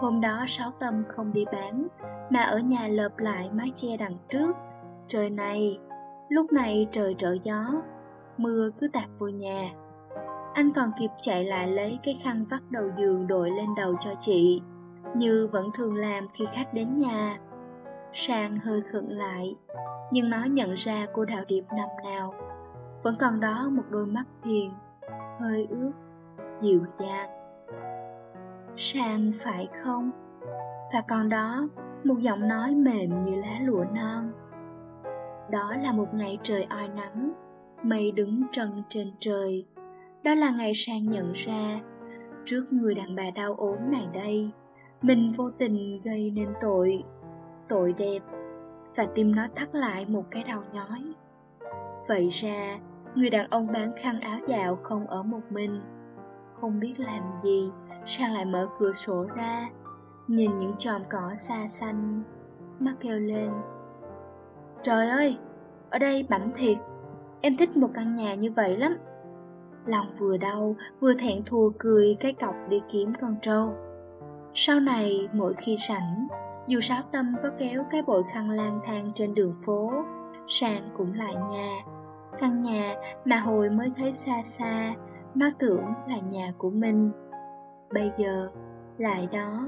Hôm 0.00 0.20
đó 0.20 0.44
Sáu 0.46 0.70
Tâm 0.80 1.02
không 1.08 1.32
đi 1.32 1.44
bán, 1.52 1.86
mà 2.30 2.40
ở 2.40 2.58
nhà 2.58 2.88
lợp 2.88 3.18
lại 3.18 3.50
mái 3.52 3.72
che 3.74 3.96
đằng 3.96 4.16
trước. 4.28 4.56
Trời 5.08 5.30
này, 5.30 5.78
lúc 6.28 6.52
này 6.52 6.88
trời 6.90 7.14
trở 7.18 7.36
gió, 7.42 7.82
mưa 8.36 8.70
cứ 8.78 8.88
tạt 8.88 9.08
vô 9.18 9.28
nhà. 9.28 9.70
Anh 10.56 10.72
còn 10.72 10.90
kịp 10.98 11.10
chạy 11.20 11.44
lại 11.44 11.68
lấy 11.68 11.98
cái 12.02 12.20
khăn 12.24 12.44
vắt 12.50 12.60
đầu 12.70 12.90
giường 12.98 13.26
đội 13.26 13.50
lên 13.50 13.66
đầu 13.76 13.96
cho 14.00 14.10
chị, 14.18 14.62
như 15.14 15.48
vẫn 15.52 15.70
thường 15.74 15.96
làm 15.96 16.28
khi 16.34 16.46
khách 16.52 16.74
đến 16.74 16.96
nhà. 16.96 17.38
Sang 18.12 18.58
hơi 18.58 18.80
khựng 18.80 19.10
lại, 19.10 19.56
nhưng 20.10 20.30
nó 20.30 20.44
nhận 20.44 20.74
ra 20.74 21.06
cô 21.12 21.24
Đào 21.24 21.44
Điệp 21.48 21.64
nằm 21.76 21.88
nào 22.04 22.34
vẫn 23.02 23.14
còn 23.20 23.40
đó 23.40 23.68
một 23.72 23.82
đôi 23.90 24.06
mắt 24.06 24.24
hiền, 24.44 24.72
hơi 25.40 25.66
ướt, 25.70 25.92
dịu 26.60 26.80
dàng. 26.98 27.30
Sang 28.76 29.32
phải 29.34 29.68
không? 29.82 30.10
Và 30.92 31.02
còn 31.08 31.28
đó 31.28 31.68
một 32.04 32.18
giọng 32.18 32.48
nói 32.48 32.74
mềm 32.74 33.18
như 33.18 33.34
lá 33.34 33.60
lụa 33.62 33.84
non. 33.94 34.32
Đó 35.50 35.74
là 35.82 35.92
một 35.92 36.14
ngày 36.14 36.38
trời 36.42 36.66
oi 36.70 36.88
nắng, 36.88 37.32
mây 37.82 38.12
đứng 38.12 38.42
trần 38.52 38.82
trên 38.88 39.12
trời. 39.20 39.66
Đó 40.26 40.34
là 40.34 40.50
ngày 40.50 40.72
Sang 40.74 41.02
nhận 41.02 41.32
ra, 41.32 41.80
trước 42.44 42.72
người 42.72 42.94
đàn 42.94 43.16
bà 43.16 43.30
đau 43.34 43.54
ốm 43.54 43.76
này 43.90 44.06
đây, 44.14 44.50
mình 45.02 45.32
vô 45.36 45.50
tình 45.58 46.02
gây 46.02 46.32
nên 46.34 46.48
tội, 46.60 47.04
tội 47.68 47.92
đẹp, 47.92 48.20
và 48.96 49.06
tim 49.14 49.34
nó 49.34 49.46
thắt 49.54 49.74
lại 49.74 50.06
một 50.08 50.24
cái 50.30 50.44
đau 50.44 50.62
nhói. 50.72 51.12
Vậy 52.08 52.28
ra, 52.32 52.78
Người 53.16 53.30
đàn 53.30 53.46
ông 53.50 53.66
bán 53.72 53.92
khăn 54.02 54.20
áo 54.20 54.38
dạo 54.46 54.76
không 54.82 55.06
ở 55.06 55.22
một 55.22 55.40
mình 55.50 55.80
Không 56.52 56.80
biết 56.80 57.00
làm 57.00 57.22
gì 57.44 57.70
Sang 58.04 58.32
lại 58.32 58.44
mở 58.44 58.68
cửa 58.78 58.92
sổ 58.92 59.26
ra 59.34 59.68
Nhìn 60.26 60.58
những 60.58 60.76
chòm 60.78 61.02
cỏ 61.08 61.34
xa 61.34 61.66
xanh 61.66 62.22
Mắt 62.78 62.94
kêu 63.00 63.18
lên 63.18 63.50
Trời 64.82 65.08
ơi 65.08 65.38
Ở 65.90 65.98
đây 65.98 66.26
bảnh 66.28 66.50
thiệt 66.54 66.78
Em 67.40 67.56
thích 67.56 67.76
một 67.76 67.88
căn 67.94 68.14
nhà 68.14 68.34
như 68.34 68.52
vậy 68.52 68.76
lắm 68.76 68.96
Lòng 69.86 70.06
vừa 70.18 70.36
đau 70.36 70.76
vừa 71.00 71.14
thẹn 71.14 71.44
thùa 71.46 71.70
cười 71.78 72.16
cái 72.20 72.32
cọc 72.32 72.54
đi 72.68 72.82
kiếm 72.90 73.12
con 73.20 73.36
trâu. 73.42 73.74
Sau 74.54 74.80
này 74.80 75.28
mỗi 75.32 75.54
khi 75.54 75.76
rảnh 75.88 76.26
Dù 76.66 76.80
sáo 76.80 77.02
tâm 77.12 77.34
có 77.42 77.50
kéo 77.58 77.84
cái 77.90 78.02
bội 78.02 78.22
khăn 78.32 78.50
lang 78.50 78.80
thang 78.84 79.12
trên 79.14 79.34
đường 79.34 79.54
phố 79.66 79.92
Sang 80.48 80.88
cũng 80.96 81.14
lại 81.14 81.34
nhà. 81.50 81.70
Căn 82.38 82.62
nhà 82.62 82.94
mà 83.24 83.36
hồi 83.36 83.70
mới 83.70 83.92
thấy 83.96 84.12
xa 84.12 84.42
xa, 84.42 84.94
nó 85.34 85.50
tưởng 85.58 85.84
là 86.08 86.16
nhà 86.30 86.52
của 86.58 86.70
mình. 86.70 87.10
Bây 87.94 88.10
giờ, 88.18 88.48
lại 88.98 89.28
đó, 89.32 89.66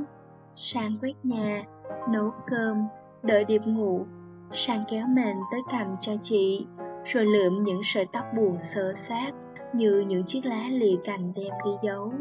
sang 0.55 0.97
quét 1.01 1.15
nhà, 1.23 1.63
nấu 2.09 2.31
cơm, 2.47 2.87
đợi 3.23 3.45
điệp 3.45 3.63
ngủ, 3.67 4.07
sang 4.53 4.85
kéo 4.89 5.07
mền 5.07 5.37
tới 5.53 5.61
cầm 5.73 5.95
cho 6.01 6.13
chị, 6.23 6.67
rồi 7.05 7.25
lượm 7.27 7.63
những 7.63 7.81
sợi 7.85 8.07
tóc 8.13 8.25
buồn 8.37 8.57
sơ 8.61 8.93
sát 8.93 9.33
như 9.73 10.05
những 10.09 10.25
chiếc 10.25 10.47
lá 10.47 10.63
lìa 10.71 10.97
cành 11.05 11.33
đem 11.35 11.53
đi 11.65 11.71
giấu. 11.83 12.13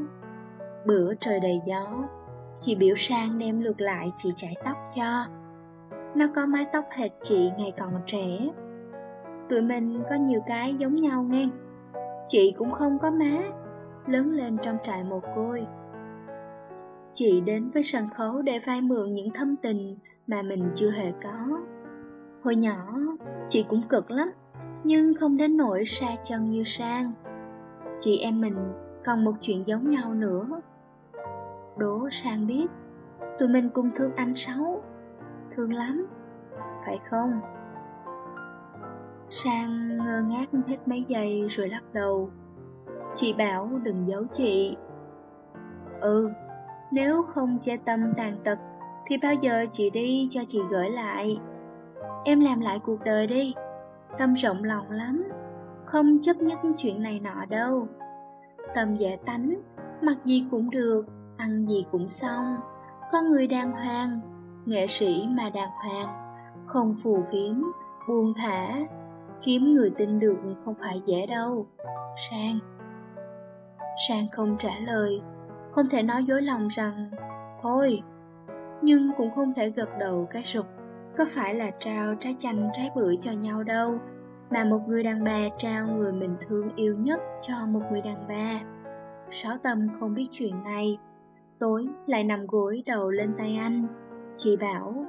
Bữa 0.86 1.13
trời 1.15 1.39
đầy 1.39 1.62
gió, 1.65 2.03
chị 2.60 2.75
biểu 2.75 2.95
sang 2.95 3.39
đem 3.39 3.62
lượt 3.62 3.81
lại 3.81 4.12
chị 4.17 4.29
chải 4.36 4.55
tóc 4.65 4.77
cho. 4.95 5.25
Nó 6.15 6.27
có 6.36 6.45
mái 6.45 6.65
tóc 6.73 6.86
hệt 6.91 7.12
chị 7.23 7.51
ngày 7.57 7.73
còn 7.77 7.93
trẻ, 8.05 8.49
Tụi 9.49 9.62
mình 9.62 10.03
có 10.10 10.15
nhiều 10.15 10.41
cái 10.47 10.75
giống 10.75 10.95
nhau 10.95 11.23
nghe. 11.23 11.47
Chị 12.27 12.53
cũng 12.57 12.71
không 12.71 12.99
có 12.99 13.12
má 13.12 13.41
Lớn 14.07 14.31
lên 14.31 14.57
trong 14.62 14.77
trại 14.83 15.03
một 15.03 15.23
côi. 15.36 15.67
Chị 17.13 17.41
đến 17.41 17.69
với 17.73 17.83
sân 17.83 18.10
khấu 18.10 18.41
để 18.41 18.60
vay 18.60 18.81
mượn 18.81 19.13
những 19.13 19.31
thâm 19.31 19.55
tình 19.55 19.97
mà 20.27 20.41
mình 20.41 20.71
chưa 20.75 20.91
hề 20.91 21.12
có. 21.23 21.60
Hồi 22.43 22.55
nhỏ, 22.55 22.97
chị 23.49 23.65
cũng 23.69 23.81
cực 23.89 24.12
lắm 24.12 24.31
Nhưng 24.83 25.13
không 25.13 25.38
đến 25.38 25.57
nỗi 25.57 25.86
xa 25.86 26.07
chân 26.23 26.49
như 26.49 26.63
Sang. 26.63 27.12
Chị 27.99 28.19
em 28.19 28.41
mình 28.41 28.73
còn 29.05 29.25
một 29.25 29.33
chuyện 29.41 29.67
giống 29.67 29.89
nhau 29.89 30.13
nữa 30.13 30.62
Đố 31.77 32.10
Sang 32.10 32.47
biết 32.47 32.67
Tụi 33.39 33.49
mình 33.49 33.69
cùng 33.69 33.89
thương 33.95 34.15
anh 34.15 34.36
Sáu 34.36 34.81
Thương 35.51 35.73
lắm 35.73 36.07
Phải 36.86 36.99
không? 37.10 37.41
Sang 39.29 39.97
ngơ 39.97 40.21
ngác 40.21 40.45
hết 40.67 40.88
mấy 40.88 41.05
giây 41.07 41.47
rồi 41.49 41.69
lắc 41.69 41.83
đầu. 41.93 42.29
Chị 43.15 43.33
bảo 43.33 43.69
đừng 43.83 44.07
giấu 44.07 44.23
chị. 44.31 44.77
Ừ, 46.01 46.31
nếu 46.91 47.23
không 47.23 47.57
che 47.62 47.77
tâm 47.77 48.13
tàn 48.17 48.38
tật 48.43 48.60
thì 49.07 49.17
bao 49.23 49.33
giờ 49.33 49.65
chị 49.71 49.89
đi 49.89 50.27
cho 50.31 50.41
chị 50.47 50.62
gửi 50.69 50.89
lại. 50.89 51.39
Em 52.25 52.39
làm 52.39 52.60
lại 52.60 52.79
cuộc 52.79 53.03
đời 53.03 53.27
đi. 53.27 53.53
Tâm 54.17 54.33
rộng 54.33 54.63
lòng 54.63 54.91
lắm, 54.91 55.23
không 55.88 56.21
chấp 56.21 56.38
nhất 56.38 56.60
chuyện 56.78 57.04
này 57.04 57.19
nọ 57.19 57.45
đâu. 57.50 57.88
Tâm 58.73 58.95
dễ 58.95 59.17
tánh, 59.26 59.54
mặc 60.02 60.17
gì 60.26 60.45
cũng 60.52 60.69
được, 60.69 61.06
ăn 61.38 61.65
gì 61.65 61.86
cũng 61.91 62.10
xong. 62.10 62.56
Con 63.12 63.30
người 63.30 63.47
đàng 63.47 63.71
hoàng, 63.71 64.19
nghệ 64.65 64.88
sĩ 64.88 65.28
mà 65.30 65.50
đàng 65.50 65.71
hoàng, 65.84 66.38
không 66.65 66.95
phù 67.04 67.23
phiếm, 67.32 67.62
buông 68.08 68.34
thả, 68.34 68.80
Kiếm 69.43 69.73
người 69.73 69.89
tin 69.89 70.19
được 70.19 70.38
không 70.65 70.76
phải 70.80 71.02
dễ 71.06 71.26
đâu 71.26 71.67
Sang 72.30 72.60
Sang 74.08 74.28
không 74.32 74.56
trả 74.60 74.80
lời 74.80 75.21
Không 75.71 75.89
thể 75.89 76.04
nói 76.04 76.23
dối 76.23 76.41
lòng 76.41 76.67
rằng 76.67 77.12
Thôi 77.62 78.02
Nhưng 78.82 79.12
cũng 79.17 79.32
không 79.36 79.54
thể 79.54 79.69
gật 79.69 79.89
đầu 80.00 80.28
cái 80.32 80.43
rụt 80.45 80.65
Có 81.17 81.26
phải 81.30 81.56
là 81.56 81.71
trao 81.80 82.15
trái 82.19 82.36
chanh 82.39 82.69
trái 82.73 82.91
bưởi 82.95 83.17
cho 83.21 83.32
nhau 83.32 83.63
đâu 83.63 84.00
mà 84.49 84.65
một 84.65 84.79
người 84.88 85.03
đàn 85.03 85.23
bà 85.23 85.39
trao 85.57 85.88
người 85.88 86.12
mình 86.12 86.36
thương 86.47 86.69
yêu 86.75 86.97
nhất 86.97 87.21
cho 87.41 87.53
một 87.67 87.81
người 87.91 88.01
đàn 88.01 88.27
bà. 88.29 88.60
Sáu 89.31 89.57
tâm 89.63 89.88
không 89.99 90.13
biết 90.13 90.27
chuyện 90.31 90.63
này. 90.63 90.97
Tối 91.60 91.88
lại 92.05 92.23
nằm 92.23 92.47
gối 92.47 92.83
đầu 92.86 93.12
lên 93.12 93.33
tay 93.38 93.57
anh. 93.62 93.88
Chị 94.38 94.57
bảo, 94.57 95.05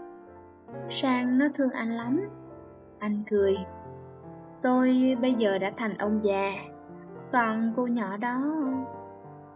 Sang 0.88 1.38
nó 1.38 1.46
thương 1.55 1.70
anh 1.70 1.96
lắm. 1.96 2.20
Anh 2.98 3.22
cười, 3.31 3.57
Tôi 4.62 5.16
bây 5.22 5.35
giờ 5.35 5.59
đã 5.59 5.72
thành 5.77 5.98
ông 5.98 6.20
già. 6.24 6.53
Còn 7.33 7.72
cô 7.77 7.87
nhỏ 7.87 8.16
đó 8.16 8.55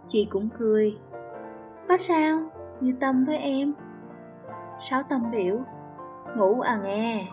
Chị 0.08 0.24
cũng 0.30 0.48
cười, 0.58 0.98
Có 1.88 1.96
sao? 1.96 2.38
Như 2.80 2.94
Tâm 3.00 3.24
với 3.24 3.36
em. 3.36 3.72
Sáu 4.80 5.02
Tâm 5.02 5.30
biểu, 5.30 5.58
Ngủ 6.36 6.60
à 6.60 6.76
nghe. 6.84 7.26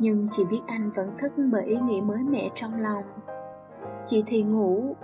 Nhưng 0.00 0.28
chị 0.30 0.44
biết 0.44 0.60
anh 0.66 0.90
vẫn 0.90 1.10
thức 1.18 1.32
bởi 1.52 1.64
ý 1.64 1.76
nghĩ 1.76 2.00
mới 2.00 2.22
mẻ 2.22 2.50
trong 2.54 2.80
lòng 2.80 3.04
Chị 4.06 4.24
thì 4.26 4.42
ngủ, 4.42 4.96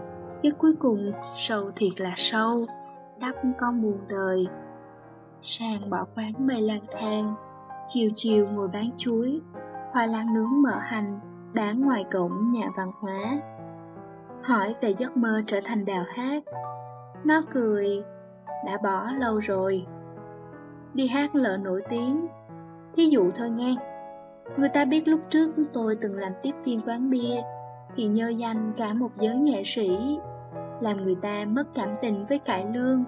giấc 0.42 0.58
cuối 0.58 0.74
cùng 0.78 1.12
sâu 1.36 1.70
thiệt 1.76 2.00
là 2.00 2.12
sâu, 2.16 2.66
đắp 3.20 3.34
con 3.60 3.82
buồn 3.82 3.98
đời. 4.08 4.46
sàn 5.42 5.90
bỏ 5.90 6.06
quán 6.16 6.32
mây 6.38 6.62
lang 6.62 6.84
thang, 6.92 7.34
chiều 7.88 8.10
chiều 8.14 8.48
ngồi 8.48 8.68
bán 8.68 8.90
chuối, 8.98 9.40
khoai 9.92 10.08
lang 10.08 10.34
nướng 10.34 10.62
mỡ 10.62 10.78
hành, 10.78 11.20
bán 11.54 11.80
ngoài 11.80 12.04
cổng 12.12 12.52
nhà 12.52 12.68
văn 12.76 12.90
hóa. 13.00 13.40
Hỏi 14.42 14.74
về 14.80 14.94
giấc 14.98 15.16
mơ 15.16 15.42
trở 15.46 15.60
thành 15.64 15.84
đào 15.84 16.04
hát. 16.08 16.42
Nó 17.24 17.42
cười, 17.52 18.04
đã 18.66 18.78
bỏ 18.82 19.10
lâu 19.18 19.38
rồi. 19.38 19.86
Đi 20.94 21.06
hát 21.06 21.34
lỡ 21.34 21.56
nổi 21.56 21.82
tiếng, 21.88 22.26
thí 22.96 23.06
dụ 23.06 23.30
thôi 23.34 23.50
nghe. 23.50 23.76
Người 24.56 24.68
ta 24.68 24.84
biết 24.84 25.08
lúc 25.08 25.20
trước 25.30 25.50
tôi 25.72 25.96
từng 26.00 26.14
làm 26.14 26.32
tiếp 26.42 26.52
viên 26.64 26.80
quán 26.86 27.10
bia, 27.10 27.42
thì 27.96 28.06
nhơ 28.06 28.28
danh 28.28 28.72
cả 28.76 28.94
một 28.94 29.10
giới 29.20 29.36
nghệ 29.36 29.62
sĩ, 29.64 30.18
làm 30.80 31.04
người 31.04 31.16
ta 31.22 31.44
mất 31.44 31.64
cảm 31.74 31.88
tình 32.02 32.26
với 32.28 32.38
cải 32.38 32.66
lương. 32.74 33.04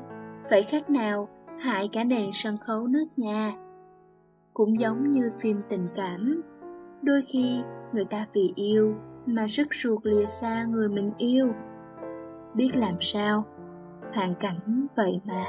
Vậy 0.50 0.62
khác 0.62 0.90
nào 0.90 1.28
hại 1.58 1.88
cả 1.92 2.04
nền 2.04 2.30
sân 2.32 2.56
khấu 2.56 2.86
nước 2.86 3.06
nhà? 3.16 3.52
Cũng 4.54 4.80
giống 4.80 5.10
như 5.10 5.30
phim 5.38 5.60
tình 5.68 5.88
cảm, 5.94 6.42
đôi 7.02 7.22
khi 7.22 7.62
người 7.92 8.04
ta 8.04 8.26
vì 8.32 8.52
yêu 8.54 8.94
mà 9.26 9.46
rất 9.46 9.66
ruột 9.74 10.00
lìa 10.06 10.26
xa 10.26 10.64
người 10.64 10.88
mình 10.88 11.12
yêu. 11.18 11.52
Biết 12.54 12.70
làm 12.76 12.94
sao, 13.00 13.44
hoàn 14.14 14.34
cảnh 14.34 14.86
vậy 14.96 15.20
mà. 15.24 15.44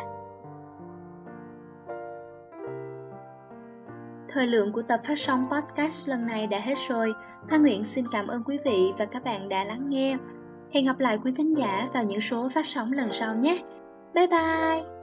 Thời 4.31 4.47
lượng 4.47 4.71
của 4.71 4.81
tập 4.81 5.01
phát 5.03 5.19
sóng 5.19 5.47
podcast 5.51 6.09
lần 6.09 6.27
này 6.27 6.47
đã 6.47 6.59
hết 6.59 6.77
rồi. 6.89 7.13
Hoa 7.49 7.57
Nguyễn 7.57 7.83
xin 7.83 8.05
cảm 8.11 8.27
ơn 8.27 8.43
quý 8.43 8.57
vị 8.65 8.91
và 8.97 9.05
các 9.05 9.23
bạn 9.23 9.49
đã 9.49 9.63
lắng 9.63 9.89
nghe. 9.89 10.17
Hẹn 10.73 10.85
gặp 10.85 10.99
lại 10.99 11.19
quý 11.23 11.33
khán 11.37 11.53
giả 11.53 11.87
vào 11.93 12.03
những 12.03 12.21
số 12.21 12.49
phát 12.49 12.65
sóng 12.65 12.91
lần 12.91 13.11
sau 13.11 13.35
nhé. 13.35 13.63
Bye 14.13 14.27
bye! 14.27 14.98